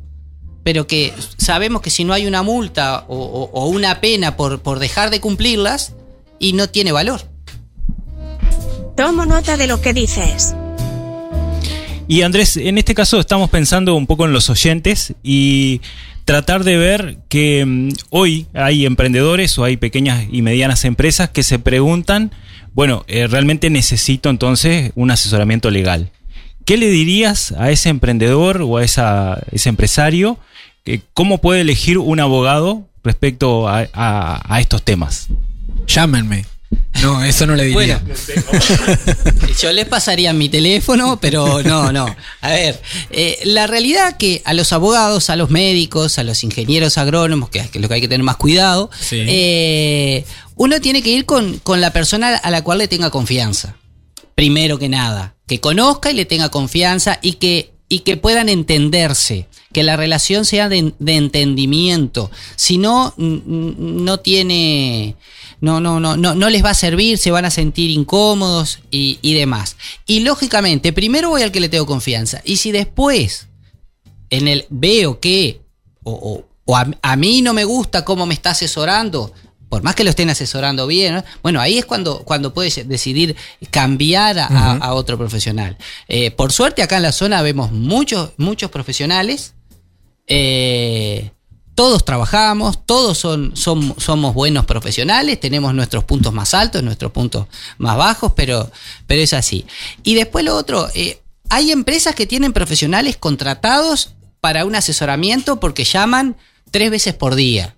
pero 0.63 0.88
que 0.88 1.13
sabemos 1.38 1.82
que 1.82 1.89
si 1.89 2.04
no 2.04 2.13
hay 2.13 2.28
una 2.28 2.43
multa 2.43 3.06
o, 3.08 3.15
o- 3.17 3.50
o 3.52 3.67
una 3.67 4.00
pena 4.02 4.36
por, 4.38 4.62
por 4.62 4.80
dejar 4.80 5.10
de 5.10 5.19
cumplirlas, 5.19 5.93
y 6.39 6.54
no 6.54 6.67
tiene 6.69 6.91
valor. 6.91 7.21
Tomo 8.97 9.26
nota 9.26 9.58
de 9.58 9.67
lo 9.67 9.82
que 9.82 9.93
dices. 9.93 10.56
Y 12.08 12.24
Andrés, 12.24 12.58
en 12.58 12.78
este 12.78 12.93
caso 12.93 13.19
estamos 13.19 13.50
pensando 13.50 13.95
un 13.95 14.06
poco 14.08 14.26
en 14.26 14.34
los 14.34 14.50
oyentes 14.50 15.13
y 15.24 15.82
tratar 16.26 16.63
de 16.63 16.78
ver 16.78 17.17
que 17.30 17.63
mm, 17.65 17.89
hoy 18.10 18.47
hay 18.54 18.86
emprendedores 18.86 19.58
o 19.58 19.63
hay 19.63 19.78
pequeñas 19.78 20.26
y 20.32 20.41
medianas 20.41 20.84
empresas 20.84 21.30
que 21.30 21.43
se 21.43 21.58
preguntan, 21.60 22.32
bueno, 22.74 23.06
eh, 23.08 23.28
realmente 23.28 23.69
necesito 23.69 24.30
entonces 24.30 24.91
un 24.95 25.12
asesoramiento 25.12 25.69
legal. 25.71 26.10
¿Qué 26.65 26.78
le 26.78 26.89
dirías 26.89 27.54
a 27.54 27.71
ese 27.71 27.89
emprendedor 27.89 28.62
o 28.62 28.78
a 28.78 28.84
esa- 28.84 29.41
ese 29.52 29.69
empresario? 29.69 30.38
Que 30.83 31.01
¿Cómo 31.13 31.39
puede 31.39 31.61
elegir 31.61 31.97
un 31.97 32.19
abogado 32.19 32.87
respecto 33.03 33.67
a, 33.67 33.87
a- 33.93 34.41
a 34.55 34.61
estos 34.61 34.83
temas? 34.83 35.27
Llámenme. 35.87 36.45
No, 37.01 37.21
eso 37.23 37.45
no 37.45 37.55
le 37.55 37.65
diría. 37.65 38.01
Bueno, 38.01 38.15
yo 39.61 39.71
les 39.73 39.85
pasaría 39.87 40.31
mi 40.33 40.47
teléfono, 40.47 41.19
pero 41.19 41.61
no, 41.63 41.91
no. 41.91 42.05
A 42.41 42.49
ver, 42.49 42.81
eh, 43.09 43.39
la 43.43 43.67
realidad 43.67 44.15
que 44.17 44.41
a 44.45 44.53
los 44.53 44.71
abogados, 44.71 45.29
a 45.29 45.35
los 45.35 45.49
médicos, 45.49 46.17
a 46.17 46.23
los 46.23 46.43
ingenieros 46.45 46.97
agrónomos, 46.97 47.49
que 47.49 47.59
es 47.59 47.75
lo 47.75 47.87
que 47.89 47.95
hay 47.95 48.01
que 48.01 48.07
tener 48.07 48.23
más 48.23 48.37
cuidado, 48.37 48.89
Sí. 48.99 49.17
eh, 49.27 50.25
uno 50.55 50.79
tiene 50.79 51.01
que 51.01 51.09
ir 51.09 51.25
con, 51.25 51.59
con 51.59 51.81
la 51.81 51.91
persona 51.91 52.37
a 52.37 52.49
la 52.51 52.63
cual 52.63 52.77
le 52.77 52.87
tenga 52.87 53.09
confianza. 53.09 53.75
Primero 54.35 54.79
que 54.79 54.87
nada, 54.87 55.35
que 55.47 55.59
conozca 55.59 56.11
y 56.11 56.13
le 56.13 56.25
tenga 56.25 56.49
confianza 56.49 57.19
y 57.21 57.33
que 57.33 57.70
y 57.91 57.99
que 57.99 58.15
puedan 58.15 58.47
entenderse, 58.47 59.47
que 59.73 59.84
la 59.84 59.97
relación 59.97 60.45
sea 60.45 60.69
de, 60.69 60.93
de 60.97 61.15
entendimiento. 61.17 62.32
Si 62.56 62.77
no, 62.77 63.13
no 63.17 64.19
tiene, 64.21 65.15
no, 65.60 65.82
no, 65.82 65.99
no, 65.99 66.15
no, 66.15 66.34
no 66.34 66.49
les 66.49 66.63
va 66.63 66.69
a 66.69 66.73
servir, 66.73 67.17
se 67.17 67.32
van 67.32 67.43
a 67.43 67.51
sentir 67.51 67.89
incómodos 67.89 68.80
y, 68.91 69.19
y 69.21 69.34
demás. 69.34 69.75
Y 70.08 70.21
lógicamente, 70.21 70.93
primero 70.93 71.32
voy 71.32 71.41
al 71.41 71.51
que 71.51 71.60
le 71.60 71.67
tengo 71.69 71.86
confianza. 71.86 72.41
Y 72.45 72.58
si 72.58 72.71
después 72.71 73.47
en 74.30 74.47
el 74.47 74.65
veo 74.69 75.19
que 75.19 75.60
o, 76.04 76.12
o- 76.13 76.47
o 76.63 76.77
a, 76.77 76.88
a 77.01 77.15
mí 77.17 77.41
no 77.41 77.54
me 77.54 77.65
gusta 77.65 78.06
cómo 78.06 78.25
me 78.25 78.34
está 78.34 78.51
asesorando, 78.51 79.34
por 79.71 79.84
más 79.84 79.95
que 79.95 80.03
lo 80.03 80.10
estén 80.10 80.29
asesorando 80.29 80.86
bien, 80.86 81.15
¿no? 81.15 81.23
bueno, 81.41 81.62
ahí 81.62 81.77
es 81.77 81.86
cuando, 81.86 82.23
cuando 82.23 82.53
puedes 82.53 82.86
decidir 82.89 83.38
cambiar 83.69 84.38
a 84.38 84.93
otro 84.93 85.17
profesional. 85.17 85.77
Eh, 86.10 86.29
por 86.31 86.51
suerte 86.51 86.84
acá 86.84 86.97
en 86.97 87.03
la 87.03 87.13
zona 87.13 87.41
vemos 87.41 87.71
muchos, 87.71 88.31
muchos 88.36 88.69
profesionales. 88.69 89.53
eh, 90.27 91.31
todos 91.73 92.03
trabajamos, 92.03 92.86
todos 92.86 93.17
son, 93.17 93.55
son- 93.55 93.95
somos 93.97 94.34
buenos 94.36 94.65
profesionales, 94.65 95.39
tenemos 95.39 95.73
nuestros 95.73 96.03
puntos 96.03 96.34
más 96.34 96.53
altos, 96.53 96.84
nuestros 96.84 97.12
puntos 97.13 97.47
más 97.77 97.95
bajos, 97.97 98.34
pero, 98.36 98.69
pero 99.07 99.21
es 99.21 99.34
así. 99.34 99.65
Y 100.03 100.15
después 100.15 100.43
lo 100.43 100.55
otro, 100.57 100.89
eh, 100.93 101.21
hay 101.49 101.71
empresas 101.71 102.13
que 102.13 102.27
tienen 102.27 102.51
profesionales 102.53 103.15
contratados 103.17 104.12
para 104.41 104.65
un 104.65 104.75
asesoramiento 104.75 105.60
porque 105.62 105.86
llaman 105.86 106.36
tres 106.71 106.91
veces 106.91 107.13
por 107.13 107.36
día. 107.36 107.75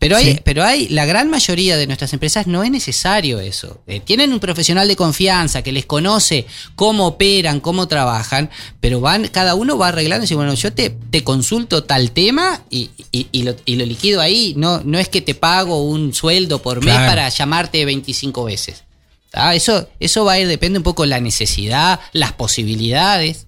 Pero 0.00 0.16
hay, 0.16 0.24
Sí. 0.32 0.40
pero 0.42 0.64
hay, 0.64 0.88
la 0.88 1.04
gran 1.04 1.28
mayoría 1.30 1.76
de 1.76 1.86
nuestras 1.86 2.12
empresas 2.14 2.46
no 2.48 2.64
es 2.64 2.70
necesario 2.70 3.38
eso. 3.38 3.80
Eh, 3.86 4.00
tienen 4.00 4.32
un 4.32 4.40
profesional 4.40 4.88
de 4.88 4.96
confianza 4.96 5.62
que 5.62 5.70
les 5.72 5.84
conoce 5.86 6.46
cómo 6.74 7.06
operan, 7.06 7.60
cómo 7.60 7.86
trabajan, 7.86 8.48
pero 8.80 9.00
van, 9.00 9.28
cada 9.28 9.54
uno 9.54 9.76
va 9.76 9.88
arreglando 9.88 10.22
y 10.22 10.26
dice, 10.26 10.34
bueno, 10.36 10.54
yo 10.54 10.72
te, 10.72 10.88
te 10.88 11.22
consulto 11.22 11.84
tal 11.84 12.12
tema 12.12 12.62
y, 12.70 12.90
y- 13.12 13.28
y 13.30 13.42
lo, 13.42 13.54
y 13.66 13.76
lo 13.76 13.84
liquido 13.84 14.20
ahí. 14.22 14.54
No, 14.56 14.80
no 14.84 14.98
es 14.98 15.08
que 15.10 15.20
te 15.20 15.34
pago 15.34 15.82
un 15.84 16.14
sueldo 16.14 16.62
por 16.62 16.82
mes 16.82 16.94
Claro. 16.94 17.10
para 17.10 17.28
llamarte 17.28 17.84
25 17.84 18.44
veces. 18.44 18.84
¿Tá? 19.30 19.54
Eso, 19.54 19.86
eso 20.00 20.24
va 20.24 20.32
a 20.32 20.38
ir, 20.40 20.48
depende 20.48 20.78
un 20.78 20.82
poco 20.82 21.02
de 21.04 21.10
la 21.10 21.20
necesidad, 21.20 22.00
las 22.12 22.32
posibilidades. 22.32 23.46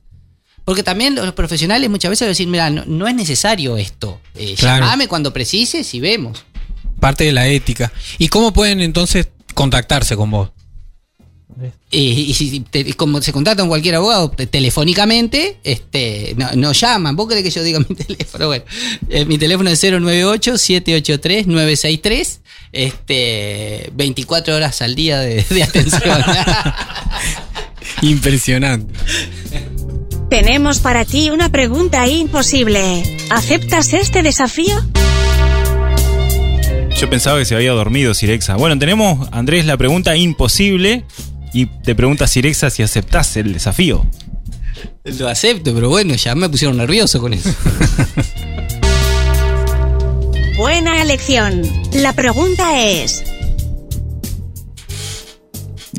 Porque 0.65 0.83
también 0.83 1.15
los 1.17 1.33
profesionales 1.35 1.89
muchas 1.91 2.09
veces 2.11 2.27
decir, 2.29 2.47
mira, 2.49 2.71
no, 2.71 2.85
no 2.87 3.07
es 3.09 3.15
necesario 3.15 3.77
esto. 3.77 4.21
Eh, 4.35 4.55
Claro. 4.59 4.85
Llamame 4.85 5.07
cuando 5.09 5.33
precises 5.33 5.93
y 5.95 6.01
vemos. 6.01 6.45
Parte 7.01 7.25
de 7.25 7.33
la 7.33 7.47
ética. 7.49 7.93
¿Y 8.19 8.29
cómo 8.29 8.53
pueden 8.53 8.81
entonces 8.81 9.29
contactarse 9.55 10.15
con 10.17 10.31
vos? 10.31 10.51
Eh, 11.91 11.99
y 12.01 12.33
si 12.33 12.61
te- 12.61 12.95
como 12.95 13.21
se 13.21 13.31
contacta 13.33 13.63
con 13.63 13.69
cualquier 13.69 13.97
abogado 13.97 14.31
te- 14.31 14.47
telefónicamente, 14.47 15.59
este, 15.65 16.35
no, 16.39 16.49
no 16.57 16.73
llaman. 16.73 17.15
¿Vos 17.17 17.29
querés 17.29 17.43
que 17.45 17.51
yo 17.51 17.63
diga 17.63 17.79
mi 17.81 17.95
teléfono? 17.97 18.47
Bueno, 18.47 18.65
eh, 19.11 19.25
mi 19.27 19.37
teléfono 19.39 19.69
es 19.69 19.83
098-783-963. 19.83 22.39
Este, 22.73 23.91
24 23.95 24.57
horas 24.57 24.81
al 24.81 24.95
día 24.95 25.19
de, 25.21 25.43
de 25.43 25.63
atención. 25.63 26.23
Impresionante. 28.03 28.95
Tenemos 30.33 30.79
para 30.79 31.05
ti 31.05 31.29
una 31.29 31.51
pregunta 31.51 32.09
imposible. 32.09 33.03
¿Aceptas 33.29 33.93
este 33.93 34.23
desafío? 34.23 34.75
Yo 36.97 37.11
pensaba 37.11 37.39
que 37.39 37.45
se 37.45 37.55
había 37.55 37.73
dormido 37.73 38.15
Sirexa. 38.15 38.57
Bueno, 38.57 38.79
tenemos, 38.79 39.29
Andrés, 39.31 39.67
la 39.67 39.77
pregunta 39.77 40.17
imposible. 40.17 41.05
Y 41.53 41.67
te 41.67 41.95
pregunta 41.95 42.27
Sirexa 42.27 42.71
si 42.71 42.83
aceptás 42.83 43.37
el 43.37 43.53
desafío. 43.53 44.07
Lo 45.05 45.29
acepto, 45.29 45.75
pero 45.75 45.91
bueno, 45.91 46.15
ya 46.15 46.35
me 46.35 46.49
pusieron 46.49 46.79
nervioso 46.79 47.21
con 47.21 47.35
eso. 47.35 47.51
Buena 50.57 51.03
elección. 51.03 51.61
La 51.93 52.15
pregunta 52.15 52.83
es, 52.83 53.23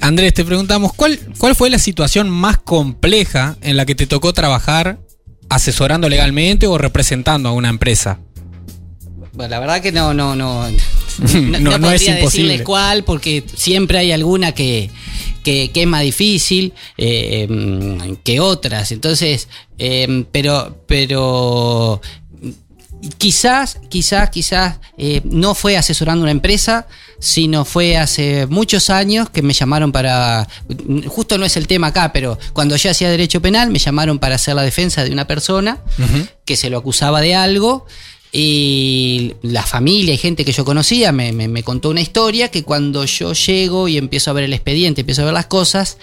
Andrés, 0.04 0.34
te 0.34 0.44
preguntamos, 0.44 0.92
¿cuál, 0.94 1.18
¿cuál 1.38 1.56
fue 1.56 1.70
la 1.70 1.80
situación 1.80 2.30
más 2.30 2.58
compleja 2.58 3.56
en 3.62 3.78
la 3.78 3.86
que 3.86 3.96
te 3.96 4.06
tocó 4.06 4.34
trabajar 4.34 5.00
asesorando 5.50 6.10
legalmente 6.10 6.68
o 6.68 6.78
representando 6.78 7.48
a 7.48 7.54
una 7.54 7.70
empresa? 7.70 8.20
Bueno, 9.32 9.50
la 9.50 9.60
verdad 9.62 9.82
que 9.82 9.94
no, 9.94 10.14
no, 10.14 10.36
no. 10.36 10.68
No, 11.34 11.60
no 11.60 11.72
podría 11.80 11.94
es 11.94 12.08
imposible. 12.08 12.48
decirle 12.48 12.64
cuál, 12.66 13.06
porque 13.06 13.46
siempre 13.56 13.98
hay 14.00 14.12
alguna 14.12 14.52
que, 14.52 14.90
que, 15.42 15.72
que 15.72 15.84
es 15.84 15.88
más 15.88 16.02
difícil 16.02 16.74
eh, 16.98 18.18
que 18.26 18.42
otras. 18.42 18.92
Entonces, 18.92 19.48
eh, 19.78 20.26
pero, 20.34 20.84
pero 20.86 22.02
quizás, 23.18 23.80
quizás, 23.90 24.30
quizás 24.30 24.80
eh, 24.98 25.22
no 25.24 25.56
fue 25.56 25.78
asesorando 25.78 26.24
una 26.24 26.32
empresa, 26.32 26.88
sino 27.26 27.64
fue 27.64 27.96
hace 27.96 28.48
muchos 28.48 28.90
años 28.90 29.30
que 29.30 29.42
me 29.42 29.54
llamaron 29.54 29.94
para, 29.94 30.46
justo 31.08 31.38
no 31.38 31.46
es 31.46 31.56
el 31.56 31.68
tema 31.68 31.88
acá, 31.88 32.12
pero 32.12 32.38
cuando 32.52 32.76
yo 32.76 32.92
hacía 32.92 33.10
derecho 33.10 33.42
penal 33.42 33.70
me 33.72 33.80
llamaron 33.80 34.20
para 34.20 34.36
hacer 34.36 34.56
la 34.56 34.62
defensa 34.64 35.06
de 35.06 35.12
una 35.12 35.26
persona 35.26 35.80
que 36.44 36.58
se 36.58 36.70
lo 36.70 36.78
acusaba 36.80 37.22
de 37.22 37.34
algo. 37.34 37.86
Y 38.36 39.36
la 39.44 39.64
familia 39.64 40.14
y 40.14 40.18
gente 40.18 40.44
que 40.44 40.52
yo 40.52 40.66
conocía 40.66 41.12
me, 41.12 41.32
me- 41.32 41.48
me 41.48 41.64
contó 41.64 41.90
una 41.92 42.02
historia 42.02 42.50
que 42.50 42.64
cuando 42.64 43.06
yo 43.06 43.32
llego 43.34 43.88
y 43.88 43.98
empiezo 43.98 44.32
a 44.32 44.34
ver 44.34 44.44
el 44.44 44.54
expediente, 44.54 45.02
empiezo 45.02 45.22
a 45.22 45.26
ver 45.26 45.34
las 45.36 45.46
cosas, 45.46 45.98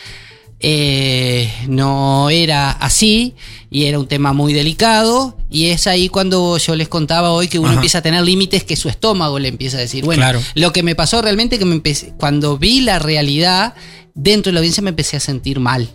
eh, 0.60 1.50
no 1.68 2.28
era 2.30 2.70
así 2.70 3.34
y 3.70 3.84
era 3.84 3.98
un 3.98 4.06
tema 4.06 4.32
muy 4.32 4.52
delicado 4.52 5.36
y 5.50 5.66
es 5.66 5.86
ahí 5.86 6.08
cuando 6.08 6.58
yo 6.58 6.76
les 6.76 6.88
contaba 6.88 7.30
hoy 7.32 7.48
que 7.48 7.58
uno 7.58 7.68
Ajá. 7.68 7.76
empieza 7.76 7.98
a 7.98 8.02
tener 8.02 8.22
límites 8.22 8.64
que 8.64 8.76
su 8.76 8.88
estómago 8.88 9.38
le 9.38 9.48
empieza 9.48 9.78
a 9.78 9.80
decir, 9.80 10.04
bueno, 10.04 10.20
Claro. 10.22 10.40
lo 10.54 10.72
que 10.72 10.82
me 10.82 10.94
pasó 10.94 11.22
realmente 11.22 11.58
que 11.58 11.64
me 11.64 11.74
empecé, 11.74 12.12
cuando 12.18 12.58
vi 12.58 12.80
la 12.82 12.98
realidad 12.98 13.74
dentro 14.14 14.50
de 14.50 14.54
la 14.54 14.60
audiencia 14.60 14.82
me 14.82 14.90
empecé 14.90 15.16
a 15.16 15.20
sentir 15.20 15.60
mal. 15.60 15.88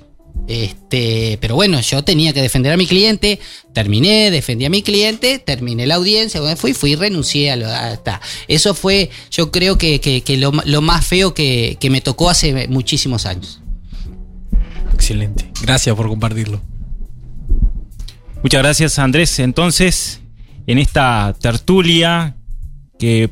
Este, 0.48 1.38
pero 1.42 1.56
bueno, 1.56 1.80
yo 1.82 2.04
tenía 2.04 2.32
que 2.34 2.42
defender 2.42 2.72
a 2.72 2.78
mi 2.78 2.86
cliente, 2.86 3.40
terminé, 3.74 4.30
defendí 4.32 4.66
a 4.66 4.70
mi 4.70 4.84
cliente, 4.84 5.40
terminé 5.40 5.88
la 5.88 5.96
audiencia, 5.96 6.40
fui, 6.56 6.74
fui, 6.74 6.96
renuncié 6.96 7.52
a 7.52 7.56
lo 7.56 7.68
hasta. 7.68 8.22
Eso 8.48 8.74
fue, 8.76 9.10
yo 9.32 9.52
creo 9.52 9.78
que, 9.78 10.00
que- 10.02 10.22
que 10.22 10.38
lo, 10.38 10.52
lo 10.66 10.82
más 10.82 11.06
feo 11.06 11.34
que, 11.34 11.78
que 11.80 11.90
me 11.90 12.02
tocó 12.02 12.30
hace 12.30 12.68
muchísimos 12.68 13.26
años. 13.26 13.60
Excelente. 14.96 15.52
Gracias 15.62 15.96
por 15.96 16.08
compartirlo. 16.08 16.62
Muchas 18.42 18.62
gracias, 18.62 19.00
Andrés. 19.00 19.40
Entonces, 19.40 20.22
en 20.68 20.78
esta 20.78 21.36
tertulia 21.40 22.36
que 22.98 23.30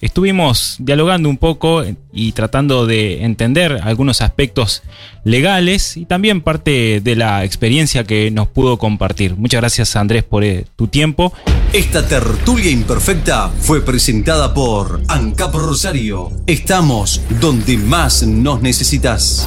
estuvimos 0.00 0.76
dialogando 0.78 1.28
un 1.28 1.38
poco 1.38 1.84
y 2.12 2.32
tratando 2.32 2.86
de 2.86 3.24
entender 3.24 3.80
algunos 3.82 4.20
aspectos 4.20 4.82
legales 5.24 5.96
y 5.96 6.04
también 6.04 6.40
parte 6.42 7.00
de 7.00 7.16
la 7.16 7.44
experiencia 7.44 8.04
que 8.04 8.30
nos 8.30 8.48
pudo 8.48 8.78
compartir. 8.78 9.36
Muchas 9.36 9.60
gracias, 9.60 9.96
Andrés, 9.96 10.24
por 10.24 10.44
eh, 10.44 10.66
tu 10.76 10.88
tiempo. 10.88 11.32
Esta 11.72 12.06
tertulia 12.06 12.70
imperfecta 12.70 13.48
fue 13.48 13.84
presentada 13.84 14.54
por 14.54 15.00
ANCAP 15.08 15.54
Rosario. 15.54 16.30
Estamos 16.46 17.20
donde 17.40 17.76
más 17.78 18.22
nos 18.22 18.62
necesitas. 18.62 19.46